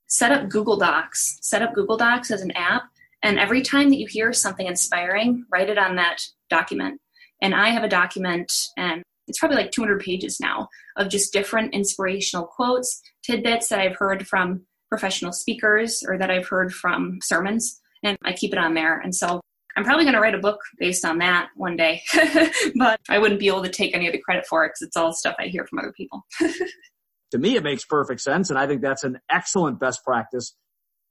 set 0.07 0.31
up 0.31 0.49
Google 0.49 0.77
Docs. 0.77 1.37
Set 1.41 1.61
up 1.61 1.75
Google 1.75 1.97
Docs 1.97 2.31
as 2.31 2.41
an 2.41 2.51
app, 2.51 2.85
and 3.21 3.37
every 3.37 3.61
time 3.61 3.91
that 3.91 3.97
you 3.97 4.07
hear 4.07 4.33
something 4.33 4.65
inspiring, 4.65 5.45
write 5.51 5.69
it 5.69 5.77
on 5.77 5.97
that 5.97 6.23
document 6.49 6.99
and 7.41 7.55
I 7.55 7.69
have 7.69 7.83
a 7.83 7.89
document, 7.89 8.51
and 8.77 9.03
it's 9.27 9.39
probably 9.39 9.57
like 9.57 9.71
200 9.71 10.01
pages 10.01 10.39
now 10.39 10.69
of 10.97 11.09
just 11.09 11.33
different 11.33 11.73
inspirational 11.73 12.45
quotes, 12.45 13.01
tidbits 13.23 13.69
that 13.69 13.79
I've 13.79 13.95
heard 13.97 14.27
from 14.27 14.65
professional 14.89 15.31
speakers 15.31 16.03
or 16.07 16.17
that 16.17 16.29
I've 16.29 16.47
heard 16.47 16.73
from 16.73 17.19
sermons, 17.23 17.79
and 18.03 18.17
I 18.23 18.33
keep 18.33 18.53
it 18.53 18.59
on 18.59 18.73
there. 18.73 18.99
And 18.99 19.15
so 19.15 19.41
I'm 19.75 19.83
probably 19.83 20.03
going 20.03 20.15
to 20.15 20.21
write 20.21 20.35
a 20.35 20.39
book 20.39 20.59
based 20.77 21.05
on 21.05 21.19
that 21.19 21.49
one 21.55 21.77
day, 21.77 22.01
but 22.75 22.99
I 23.09 23.19
wouldn't 23.19 23.39
be 23.39 23.47
able 23.47 23.63
to 23.63 23.69
take 23.69 23.95
any 23.95 24.07
of 24.07 24.13
the 24.13 24.19
credit 24.19 24.45
for 24.47 24.65
it 24.65 24.69
because 24.69 24.81
it's 24.81 24.97
all 24.97 25.13
stuff 25.13 25.35
I 25.39 25.47
hear 25.47 25.65
from 25.65 25.79
other 25.79 25.93
people. 25.93 26.25
to 26.39 27.37
me, 27.37 27.55
it 27.55 27.63
makes 27.63 27.85
perfect 27.85 28.21
sense, 28.21 28.49
and 28.49 28.59
I 28.59 28.67
think 28.67 28.81
that's 28.81 29.03
an 29.03 29.19
excellent 29.29 29.79
best 29.79 30.03
practice 30.03 30.55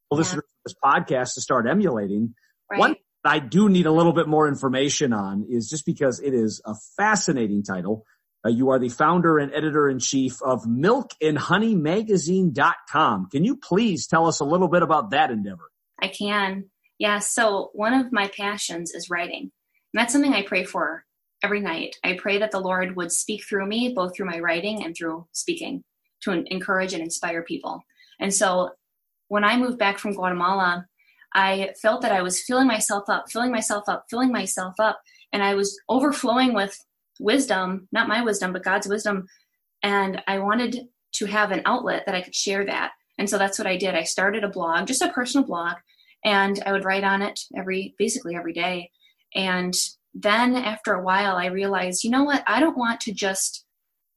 for 0.08 0.16
yeah. 0.16 0.18
listeners 0.18 0.42
to 0.42 0.60
this 0.66 0.74
podcast 0.84 1.34
to 1.34 1.40
start 1.40 1.66
emulating. 1.66 2.34
Right. 2.70 2.78
One 2.78 2.96
I 3.24 3.38
do 3.38 3.68
need 3.68 3.86
a 3.86 3.92
little 3.92 4.12
bit 4.12 4.28
more 4.28 4.48
information 4.48 5.12
on 5.12 5.46
is 5.48 5.68
just 5.68 5.84
because 5.84 6.20
it 6.20 6.32
is 6.32 6.62
a 6.64 6.74
fascinating 6.96 7.62
title. 7.62 8.04
Uh, 8.44 8.48
you 8.48 8.70
are 8.70 8.78
the 8.78 8.88
founder 8.88 9.38
and 9.38 9.52
editor 9.52 9.88
in 9.88 9.98
chief 9.98 10.40
of 10.42 10.64
milkandhoneymagazine.com. 10.64 13.28
Can 13.30 13.44
you 13.44 13.56
please 13.56 14.06
tell 14.06 14.26
us 14.26 14.40
a 14.40 14.44
little 14.44 14.68
bit 14.68 14.82
about 14.82 15.10
that 15.10 15.30
endeavor? 15.30 15.70
I 16.00 16.08
can. 16.08 16.70
Yeah. 16.98 17.18
So 17.18 17.70
one 17.74 17.92
of 17.92 18.12
my 18.12 18.28
passions 18.28 18.92
is 18.92 19.10
writing. 19.10 19.52
And 19.92 20.00
that's 20.00 20.12
something 20.12 20.32
I 20.32 20.42
pray 20.42 20.64
for 20.64 21.04
every 21.42 21.60
night. 21.60 21.96
I 22.02 22.16
pray 22.18 22.38
that 22.38 22.50
the 22.50 22.60
Lord 22.60 22.96
would 22.96 23.12
speak 23.12 23.44
through 23.44 23.66
me, 23.66 23.92
both 23.94 24.16
through 24.16 24.26
my 24.26 24.38
writing 24.38 24.84
and 24.84 24.96
through 24.96 25.26
speaking 25.32 25.84
to 26.22 26.32
encourage 26.32 26.94
and 26.94 27.02
inspire 27.02 27.42
people. 27.42 27.82
And 28.18 28.32
so 28.32 28.70
when 29.28 29.44
I 29.44 29.56
moved 29.56 29.78
back 29.78 29.98
from 29.98 30.14
Guatemala, 30.14 30.86
I 31.34 31.72
felt 31.80 32.02
that 32.02 32.12
I 32.12 32.22
was 32.22 32.42
filling 32.42 32.66
myself 32.66 33.04
up, 33.08 33.30
filling 33.30 33.52
myself 33.52 33.84
up, 33.88 34.06
filling 34.10 34.32
myself 34.32 34.74
up, 34.78 35.00
and 35.32 35.42
I 35.42 35.54
was 35.54 35.78
overflowing 35.88 36.54
with 36.54 36.76
wisdom, 37.20 37.88
not 37.92 38.08
my 38.08 38.22
wisdom, 38.22 38.52
but 38.52 38.64
God's 38.64 38.88
wisdom. 38.88 39.26
And 39.82 40.22
I 40.26 40.38
wanted 40.38 40.88
to 41.12 41.26
have 41.26 41.52
an 41.52 41.62
outlet 41.66 42.04
that 42.06 42.14
I 42.14 42.22
could 42.22 42.34
share 42.34 42.64
that. 42.66 42.92
And 43.18 43.28
so 43.28 43.38
that's 43.38 43.58
what 43.58 43.66
I 43.66 43.76
did. 43.76 43.94
I 43.94 44.04
started 44.04 44.44
a 44.44 44.48
blog, 44.48 44.86
just 44.86 45.02
a 45.02 45.12
personal 45.12 45.46
blog, 45.46 45.76
and 46.24 46.60
I 46.66 46.72
would 46.72 46.84
write 46.84 47.04
on 47.04 47.22
it 47.22 47.40
every, 47.56 47.94
basically 47.98 48.34
every 48.34 48.52
day. 48.52 48.90
And 49.34 49.74
then 50.14 50.56
after 50.56 50.94
a 50.94 51.02
while, 51.02 51.36
I 51.36 51.46
realized, 51.46 52.02
you 52.02 52.10
know 52.10 52.24
what? 52.24 52.42
I 52.46 52.60
don't 52.60 52.76
want 52.76 53.00
to 53.02 53.12
just 53.12 53.64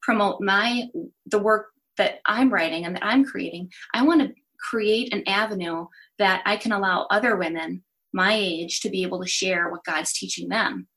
promote 0.02 0.42
my, 0.42 0.88
the 1.28 1.40
work 1.40 1.68
that 1.98 2.20
I'm 2.26 2.52
writing 2.52 2.86
and 2.86 2.96
that 2.96 3.06
I'm 3.06 3.24
creating. 3.24 3.70
I 3.94 4.04
want 4.04 4.22
to 4.22 4.34
create 4.70 5.14
an 5.14 5.24
avenue 5.28 5.86
that 6.20 6.42
I 6.46 6.58
can 6.58 6.72
allow 6.72 7.08
other 7.10 7.36
women 7.36 7.84
my 8.14 8.34
age 8.34 8.82
to 8.82 8.90
be 8.90 9.02
able 9.04 9.22
to 9.22 9.28
share 9.28 9.70
what 9.70 9.84
God's 9.86 10.14
teaching 10.14 10.50
them. 10.50 10.88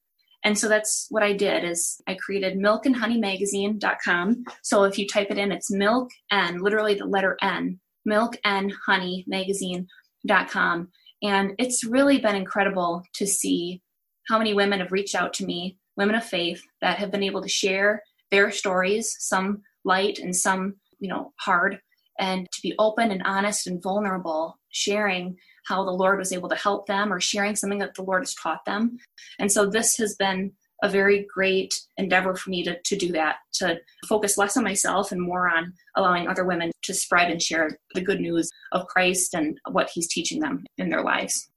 And 0.45 0.57
so 0.57 0.69
that's 0.69 1.07
what 1.11 1.23
I 1.23 1.33
did 1.33 1.65
is 1.65 2.01
I 2.07 2.15
created 2.15 2.59
milkandhoneymagazine.com. 2.59 4.45
So 4.63 4.85
if 4.85 4.99
you 4.99 5.07
type 5.07 5.29
it 5.31 5.39
in, 5.39 5.51
it's 5.51 5.73
milk 5.73 6.11
and 6.31 6.61
literally 6.61 6.95
the 6.95 7.07
letter 7.07 7.37
N, 7.43 7.81
milk 8.05 8.37
and 8.45 8.73
honey 8.87 9.25
magazine.com. 9.27 10.89
And 11.23 11.53
it's 11.59 11.85
really 11.85 12.19
been 12.19 12.37
incredible 12.37 13.03
to 13.15 13.27
see 13.27 13.83
how 14.29 14.39
many 14.39 14.55
women 14.55 14.81
have 14.81 14.93
reached 14.93 15.15
out 15.15 15.33
to 15.35 15.47
me, 15.47 15.79
women 15.97 16.15
of 16.15 16.25
faith 16.25 16.63
that 16.81 16.99
have 16.99 17.11
been 17.11 17.23
able 17.23 17.43
to 17.43 17.49
share 17.49 18.03
their 18.31 18.51
stories, 18.51 19.17
some 19.19 19.63
light 19.85 20.19
and 20.19 20.35
some, 20.35 20.75
you 21.01 21.09
know, 21.09 21.33
hard, 21.41 21.81
and 22.19 22.47
to 22.53 22.63
be 22.63 22.75
open 22.79 23.11
and 23.11 23.23
honest 23.25 23.67
and 23.67 23.83
vulnerable, 23.83 24.59
sharing 24.71 25.37
how 25.67 25.85
the 25.85 25.91
Lord 25.91 26.19
was 26.19 26.33
able 26.33 26.49
to 26.49 26.57
help 26.57 26.87
them 26.87 27.13
or 27.13 27.21
sharing 27.21 27.57
something 27.57 27.81
that 27.81 27.95
the 27.95 28.03
Lord 28.03 28.23
has 28.23 28.35
taught 28.35 28.65
them. 28.65 28.99
And 29.39 29.51
so 29.51 29.67
this 29.67 29.97
has 29.97 30.15
been 30.17 30.53
a 30.83 30.89
very 30.89 31.27
great 31.33 31.75
endeavor 31.97 32.35
for 32.35 32.51
me 32.51 32.63
to, 32.63 32.79
to 32.85 32.97
do 32.97 33.13
that, 33.13 33.37
to 33.55 33.79
focus 34.07 34.37
less 34.37 34.57
on 34.57 34.65
myself 34.65 35.11
and 35.11 35.21
more 35.21 35.49
on 35.49 35.73
allowing 35.97 36.29
other 36.29 36.45
women 36.45 36.71
to 36.83 36.95
spread 36.95 37.31
and 37.31 37.41
share 37.41 37.79
the 37.95 38.03
good 38.03 38.21
news 38.21 38.51
of 38.73 38.87
Christ 38.87 39.35
and 39.35 39.59
what 39.71 39.91
he's 39.93 40.07
teaching 40.07 40.41
them 40.41 40.65
in 40.77 40.91
their 40.91 41.03
lives. 41.03 41.49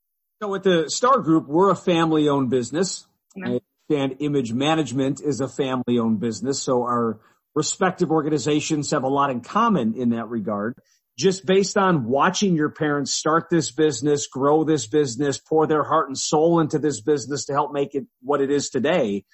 So 0.41 0.55
at 0.55 0.63
the 0.63 0.89
Starr 0.89 1.19
Group, 1.19 1.47
we're 1.47 1.69
a 1.69 1.75
family 1.75 2.29
owned 2.29 2.49
business. 2.49 3.05
And 3.35 4.15
image 4.19 4.53
management 4.53 5.19
is 5.19 5.41
a 5.41 5.47
family 5.47 5.97
owned 5.99 6.19
business. 6.19 6.61
So 6.61 6.83
our 6.83 7.19
respective 7.55 8.11
organizations 8.11 8.91
have 8.91 9.03
a 9.03 9.07
lot 9.07 9.29
in 9.29 9.41
common 9.41 9.95
in 9.95 10.09
that 10.09 10.27
regard. 10.27 10.75
Just 11.17 11.45
based 11.45 11.77
on 11.77 12.05
watching 12.05 12.55
your 12.55 12.69
parents 12.69 13.13
start 13.13 13.49
this 13.49 13.71
business, 13.71 14.27
grow 14.27 14.63
this 14.63 14.87
business, 14.87 15.37
pour 15.37 15.67
their 15.67 15.83
heart 15.83 16.07
and 16.07 16.17
soul 16.17 16.61
into 16.61 16.79
this 16.79 17.01
business 17.01 17.45
to 17.45 17.53
help 17.53 17.73
make 17.73 17.93
it 17.93 18.05
what 18.21 18.39
it 18.39 18.49
is 18.49 18.69
today. 18.69 19.25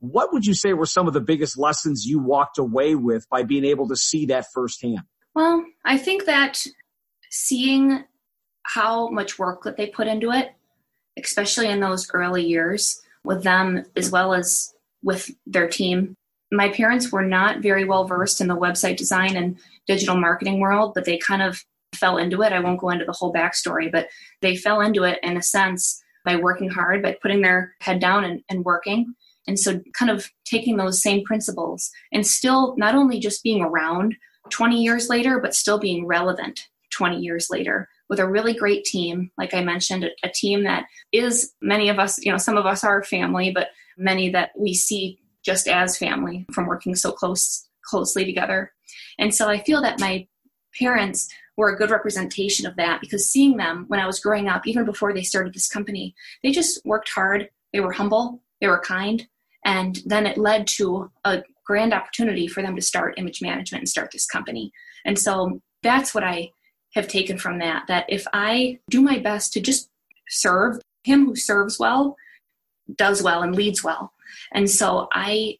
What 0.00 0.32
would 0.32 0.46
you 0.46 0.54
say 0.54 0.72
were 0.72 0.86
some 0.86 1.06
of 1.06 1.12
the 1.12 1.20
biggest 1.20 1.58
lessons 1.58 2.06
you 2.06 2.18
walked 2.18 2.56
away 2.56 2.94
with 2.94 3.28
by 3.28 3.42
being 3.42 3.64
able 3.64 3.88
to 3.88 3.96
see 3.96 4.26
that 4.26 4.46
firsthand? 4.54 5.02
Well, 5.34 5.64
I 5.84 5.98
think 5.98 6.24
that 6.24 6.64
seeing 7.30 8.04
how 8.62 9.08
much 9.08 9.38
work 9.38 9.64
that 9.64 9.76
they 9.76 9.88
put 9.88 10.06
into 10.06 10.30
it, 10.30 10.52
especially 11.18 11.68
in 11.68 11.80
those 11.80 12.10
early 12.14 12.46
years 12.46 13.02
with 13.24 13.42
them 13.42 13.84
as 13.96 14.10
well 14.10 14.32
as 14.32 14.72
with 15.02 15.30
their 15.46 15.68
team, 15.68 16.14
my 16.50 16.68
parents 16.68 17.12
were 17.12 17.24
not 17.24 17.60
very 17.60 17.84
well 17.84 18.06
versed 18.06 18.40
in 18.40 18.48
the 18.48 18.56
website 18.56 18.96
design 18.96 19.36
and 19.36 19.58
digital 19.86 20.16
marketing 20.16 20.60
world, 20.60 20.92
but 20.94 21.04
they 21.04 21.18
kind 21.18 21.42
of 21.42 21.64
fell 21.94 22.18
into 22.18 22.42
it. 22.42 22.52
I 22.52 22.60
won't 22.60 22.80
go 22.80 22.90
into 22.90 23.04
the 23.04 23.12
whole 23.12 23.32
backstory, 23.32 23.90
but 23.90 24.08
they 24.40 24.56
fell 24.56 24.80
into 24.80 25.04
it 25.04 25.18
in 25.22 25.36
a 25.36 25.42
sense 25.42 26.02
by 26.24 26.36
working 26.36 26.68
hard, 26.68 27.02
by 27.02 27.16
putting 27.20 27.42
their 27.42 27.74
head 27.80 28.00
down 28.00 28.24
and, 28.24 28.42
and 28.48 28.64
working. 28.64 29.14
And 29.46 29.58
so, 29.58 29.80
kind 29.94 30.10
of 30.10 30.30
taking 30.44 30.76
those 30.76 31.02
same 31.02 31.24
principles 31.24 31.90
and 32.12 32.26
still 32.26 32.76
not 32.76 32.94
only 32.94 33.18
just 33.18 33.42
being 33.42 33.62
around 33.62 34.14
20 34.50 34.82
years 34.82 35.08
later, 35.08 35.40
but 35.40 35.54
still 35.54 35.78
being 35.78 36.06
relevant 36.06 36.60
20 36.90 37.18
years 37.18 37.48
later 37.50 37.88
with 38.08 38.20
a 38.20 38.28
really 38.28 38.54
great 38.54 38.84
team. 38.84 39.30
Like 39.38 39.54
I 39.54 39.62
mentioned, 39.62 40.04
a, 40.04 40.10
a 40.22 40.30
team 40.30 40.64
that 40.64 40.84
is 41.12 41.52
many 41.60 41.88
of 41.88 41.98
us, 41.98 42.22
you 42.24 42.32
know, 42.32 42.38
some 42.38 42.56
of 42.56 42.66
us 42.66 42.84
are 42.84 43.02
family, 43.02 43.50
but 43.50 43.68
many 43.96 44.30
that 44.30 44.50
we 44.56 44.74
see 44.74 45.18
just 45.48 45.66
as 45.66 45.96
family 45.96 46.44
from 46.52 46.66
working 46.66 46.94
so 46.94 47.10
close 47.10 47.66
closely 47.82 48.22
together. 48.22 48.70
And 49.18 49.34
so 49.34 49.48
I 49.48 49.60
feel 49.60 49.80
that 49.80 49.98
my 49.98 50.26
parents 50.78 51.26
were 51.56 51.70
a 51.70 51.76
good 51.78 51.90
representation 51.90 52.66
of 52.66 52.76
that 52.76 53.00
because 53.00 53.26
seeing 53.26 53.56
them 53.56 53.86
when 53.88 53.98
I 53.98 54.06
was 54.06 54.20
growing 54.20 54.46
up, 54.46 54.66
even 54.66 54.84
before 54.84 55.14
they 55.14 55.22
started 55.22 55.54
this 55.54 55.66
company, 55.66 56.14
they 56.42 56.50
just 56.50 56.84
worked 56.84 57.08
hard, 57.08 57.48
they 57.72 57.80
were 57.80 57.92
humble, 57.92 58.42
they 58.60 58.68
were 58.68 58.78
kind, 58.78 59.26
and 59.64 60.00
then 60.04 60.26
it 60.26 60.36
led 60.36 60.66
to 60.76 61.10
a 61.24 61.42
grand 61.64 61.94
opportunity 61.94 62.46
for 62.46 62.62
them 62.62 62.76
to 62.76 62.82
start 62.82 63.18
image 63.18 63.40
management 63.40 63.80
and 63.80 63.88
start 63.88 64.10
this 64.12 64.26
company. 64.26 64.70
And 65.06 65.18
so 65.18 65.62
that's 65.82 66.14
what 66.14 66.24
I 66.24 66.50
have 66.94 67.08
taken 67.08 67.38
from 67.38 67.58
that 67.60 67.86
that 67.88 68.04
if 68.10 68.26
I 68.34 68.80
do 68.90 69.00
my 69.00 69.18
best 69.18 69.54
to 69.54 69.62
just 69.62 69.88
serve, 70.28 70.78
him 71.04 71.24
who 71.24 71.36
serves 71.36 71.78
well 71.78 72.16
does 72.96 73.22
well 73.22 73.42
and 73.42 73.56
leads 73.56 73.82
well. 73.82 74.12
And 74.52 74.70
so 74.70 75.08
I 75.12 75.58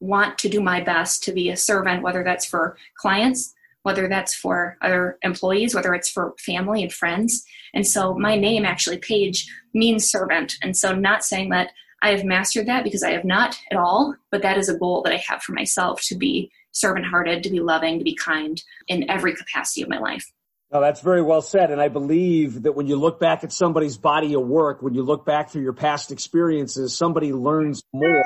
want 0.00 0.38
to 0.38 0.48
do 0.48 0.60
my 0.60 0.80
best 0.80 1.22
to 1.24 1.32
be 1.32 1.48
a 1.48 1.56
servant, 1.56 2.02
whether 2.02 2.24
that's 2.24 2.44
for 2.44 2.76
clients, 2.96 3.54
whether 3.82 4.08
that's 4.08 4.34
for 4.34 4.76
other 4.82 5.18
employees, 5.22 5.74
whether 5.74 5.94
it's 5.94 6.10
for 6.10 6.34
family 6.38 6.82
and 6.82 6.92
friends. 6.92 7.44
And 7.74 7.86
so 7.86 8.14
my 8.14 8.36
name 8.36 8.64
actually, 8.64 8.98
Paige, 8.98 9.48
means 9.74 10.10
servant. 10.10 10.56
And 10.62 10.76
so 10.76 10.94
not 10.94 11.24
saying 11.24 11.50
that 11.50 11.70
I 12.02 12.10
have 12.10 12.24
mastered 12.24 12.66
that 12.66 12.84
because 12.84 13.04
I 13.04 13.12
have 13.12 13.24
not 13.24 13.58
at 13.70 13.78
all, 13.78 14.16
but 14.30 14.42
that 14.42 14.58
is 14.58 14.68
a 14.68 14.76
goal 14.76 15.02
that 15.02 15.12
I 15.12 15.22
have 15.28 15.42
for 15.42 15.52
myself 15.52 16.02
to 16.02 16.16
be 16.16 16.50
servant 16.72 17.06
hearted, 17.06 17.42
to 17.44 17.50
be 17.50 17.60
loving, 17.60 17.98
to 17.98 18.04
be 18.04 18.14
kind 18.14 18.60
in 18.88 19.08
every 19.08 19.36
capacity 19.36 19.82
of 19.82 19.88
my 19.88 19.98
life. 19.98 20.32
No, 20.72 20.80
that's 20.80 21.02
very 21.02 21.20
well 21.20 21.42
said. 21.42 21.70
And 21.70 21.82
I 21.82 21.88
believe 21.88 22.62
that 22.62 22.72
when 22.72 22.86
you 22.86 22.96
look 22.96 23.20
back 23.20 23.44
at 23.44 23.52
somebody's 23.52 23.98
body 23.98 24.34
of 24.34 24.46
work, 24.46 24.80
when 24.80 24.94
you 24.94 25.02
look 25.02 25.26
back 25.26 25.50
through 25.50 25.62
your 25.62 25.74
past 25.74 26.10
experiences, 26.10 26.96
somebody 26.96 27.32
learns 27.32 27.82
more 27.92 28.24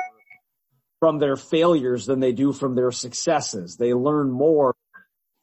from 1.01 1.19
their 1.19 1.35
failures 1.35 2.05
than 2.05 2.21
they 2.21 2.31
do 2.31 2.53
from 2.53 2.73
their 2.73 2.91
successes. 2.91 3.75
They 3.75 3.93
learn 3.93 4.31
more 4.31 4.75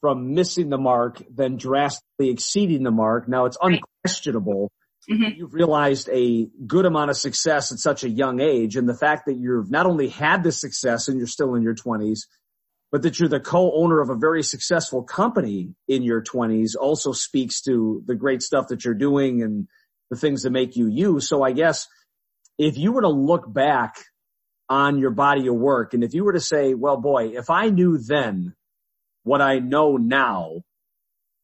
from 0.00 0.32
missing 0.34 0.70
the 0.70 0.78
mark 0.78 1.22
than 1.32 1.56
drastically 1.56 2.30
exceeding 2.30 2.82
the 2.82 2.90
mark. 2.90 3.28
Now 3.28 3.44
it's 3.44 3.58
unquestionable. 3.60 4.72
Mm-hmm. 5.10 5.38
You've 5.38 5.52
realized 5.52 6.08
a 6.10 6.48
good 6.66 6.86
amount 6.86 7.10
of 7.10 7.18
success 7.18 7.70
at 7.70 7.78
such 7.78 8.04
a 8.04 8.08
young 8.08 8.40
age. 8.40 8.76
And 8.76 8.88
the 8.88 8.96
fact 8.96 9.26
that 9.26 9.36
you've 9.36 9.70
not 9.70 9.84
only 9.84 10.08
had 10.08 10.42
the 10.42 10.52
success 10.52 11.08
and 11.08 11.18
you're 11.18 11.26
still 11.26 11.54
in 11.54 11.62
your 11.62 11.74
twenties, 11.74 12.26
but 12.94 13.02
that 13.02 13.18
you're 13.18 13.28
the 13.28 13.40
co-owner 13.40 14.00
of 14.00 14.08
a 14.08 14.14
very 14.14 14.44
successful 14.44 15.02
company 15.02 15.74
in 15.88 16.04
your 16.04 16.22
twenties 16.22 16.76
also 16.76 17.10
speaks 17.10 17.60
to 17.62 18.04
the 18.06 18.14
great 18.14 18.40
stuff 18.40 18.68
that 18.68 18.84
you're 18.84 18.94
doing 18.94 19.42
and 19.42 19.66
the 20.10 20.16
things 20.16 20.44
that 20.44 20.50
make 20.50 20.76
you 20.76 20.86
you. 20.86 21.18
So 21.18 21.42
I 21.42 21.50
guess 21.50 21.88
if 22.56 22.78
you 22.78 22.92
were 22.92 23.00
to 23.00 23.08
look 23.08 23.52
back 23.52 23.96
on 24.68 24.98
your 24.98 25.10
body 25.10 25.48
of 25.48 25.56
work. 25.56 25.92
And 25.92 26.04
if 26.04 26.14
you 26.14 26.24
were 26.24 26.34
to 26.34 26.40
say, 26.40 26.74
well, 26.74 26.96
boy, 26.96 27.32
if 27.36 27.50
I 27.50 27.68
knew 27.68 27.98
then 27.98 28.54
what 29.24 29.40
I 29.40 29.58
know 29.58 29.96
now, 29.96 30.62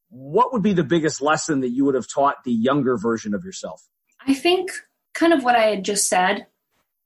what 0.09 0.53
would 0.53 0.63
be 0.63 0.73
the 0.73 0.85
biggest 0.85 1.21
lesson 1.21 1.63
that 1.63 1.71
you 1.71 1.85
would 1.85 1.97
have 1.97 2.07
taught 2.09 2.45
the 2.45 2.53
younger 2.53 2.97
version 2.97 3.35
of 3.35 3.45
yourself? 3.45 3.83
I 4.25 4.35
think 4.35 4.71
kind 5.15 5.33
of 5.33 5.43
what 5.43 5.57
I 5.57 5.65
had 5.65 5.85
just 5.85 6.09
said 6.09 6.47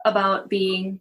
about 0.05 0.51
being 0.51 1.01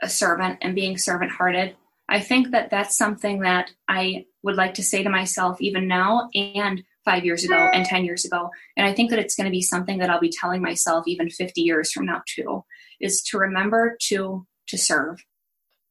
a 0.00 0.08
servant 0.08 0.58
and 0.62 0.76
being 0.76 0.96
servant 0.96 1.32
hearted. 1.32 1.76
I 2.12 2.20
think 2.20 2.50
that 2.50 2.68
that's 2.68 2.94
something 2.94 3.40
that 3.40 3.70
I 3.88 4.26
would 4.42 4.56
like 4.56 4.74
to 4.74 4.82
say 4.82 5.02
to 5.02 5.08
myself 5.08 5.62
even 5.62 5.88
now 5.88 6.28
and 6.34 6.82
five 7.06 7.24
years 7.24 7.42
ago 7.42 7.54
and 7.56 7.86
10 7.86 8.04
years 8.04 8.26
ago. 8.26 8.50
And 8.76 8.86
I 8.86 8.92
think 8.92 9.08
that 9.10 9.18
it's 9.18 9.34
going 9.34 9.46
to 9.46 9.50
be 9.50 9.62
something 9.62 9.96
that 9.96 10.10
I'll 10.10 10.20
be 10.20 10.30
telling 10.30 10.60
myself 10.60 11.08
even 11.08 11.30
50 11.30 11.62
years 11.62 11.90
from 11.90 12.04
now 12.04 12.20
too, 12.26 12.64
is 13.00 13.22
to 13.30 13.38
remember 13.38 13.96
to, 14.08 14.46
to 14.68 14.76
serve. 14.76 15.24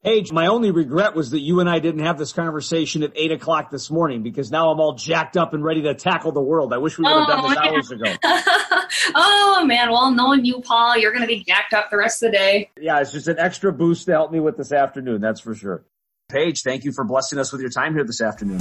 Paige, 0.04 0.32
my 0.32 0.46
only 0.46 0.70
regret 0.70 1.16
was 1.16 1.32
that 1.32 1.40
you 1.40 1.60
and 1.60 1.68
I 1.68 1.80
didn't 1.80 2.06
have 2.06 2.20
this 2.20 2.34
conversation 2.34 3.02
at 3.02 3.14
eight 3.16 3.32
o'clock 3.32 3.72
this 3.72 3.90
morning 3.90 4.22
because 4.22 4.52
now 4.52 4.70
I'm 4.70 4.80
all 4.80 4.94
jacked 4.94 5.38
up 5.38 5.56
and 5.56 5.64
ready 5.64 5.82
to 5.84 5.96
tackle 5.96 6.32
the 6.32 6.42
world. 6.42 6.72
I 6.72 6.78
wish 6.78 7.00
we 7.00 7.04
would 7.04 7.10
have 7.12 7.28
oh, 7.30 7.42
done 7.42 7.50
this 7.50 7.60
yeah. 7.64 7.70
hours 7.72 7.92
ago. 7.92 8.16
oh 9.16 9.66
man, 9.66 9.92
well, 9.92 10.12
knowing 10.12 10.46
you, 10.46 10.62
Paul, 10.62 10.98
you're 10.98 11.12
going 11.12 11.22
to 11.22 11.28
be 11.28 11.44
jacked 11.44 11.74
up 11.74 11.90
the 11.90 11.98
rest 11.98 12.22
of 12.22 12.32
the 12.32 12.38
day. 12.38 12.70
Yeah, 12.80 13.00
it's 13.00 13.12
just 13.12 13.28
an 13.28 13.40
extra 13.40 13.74
boost 13.74 14.06
to 14.06 14.12
help 14.12 14.32
me 14.32 14.40
with 14.40 14.58
this 14.58 14.72
afternoon. 14.72 15.20
That's 15.20 15.40
for 15.40 15.56
sure. 15.56 15.84
Paige, 16.32 16.64
thank 16.64 16.84
you 16.84 16.92
for 16.92 17.04
blessing 17.04 17.38
us 17.38 17.52
with 17.52 17.62
your 17.62 17.70
time 17.70 17.94
here 17.94 18.04
this 18.04 18.22
afternoon. 18.22 18.60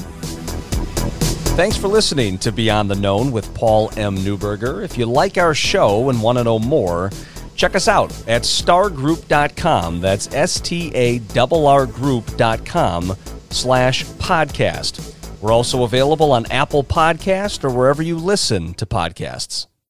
Thanks 1.56 1.76
for 1.76 1.88
listening 1.88 2.38
to 2.38 2.52
Beyond 2.52 2.90
the 2.90 2.94
Known 2.94 3.32
with 3.32 3.52
Paul 3.54 3.90
M. 3.96 4.16
Neuberger. 4.16 4.82
If 4.82 4.96
you 4.96 5.06
like 5.06 5.36
our 5.36 5.54
show 5.54 6.08
and 6.08 6.22
want 6.22 6.38
to 6.38 6.44
know 6.44 6.58
more, 6.58 7.10
check 7.54 7.74
us 7.74 7.86
out 7.88 8.10
at 8.26 8.42
starrgroup.com. 8.42 10.00
That's 10.00 10.32
S-T-A-R-R 10.32 11.86
group.com 11.86 13.16
slash 13.50 14.04
podcast. 14.04 15.16
We're 15.40 15.52
also 15.52 15.84
available 15.84 16.32
on 16.32 16.46
Apple 16.50 16.84
Podcast 16.84 17.64
or 17.64 17.70
wherever 17.70 18.02
you 18.02 18.16
listen 18.16 18.74
to 18.74 18.86
podcasts. 18.86 19.66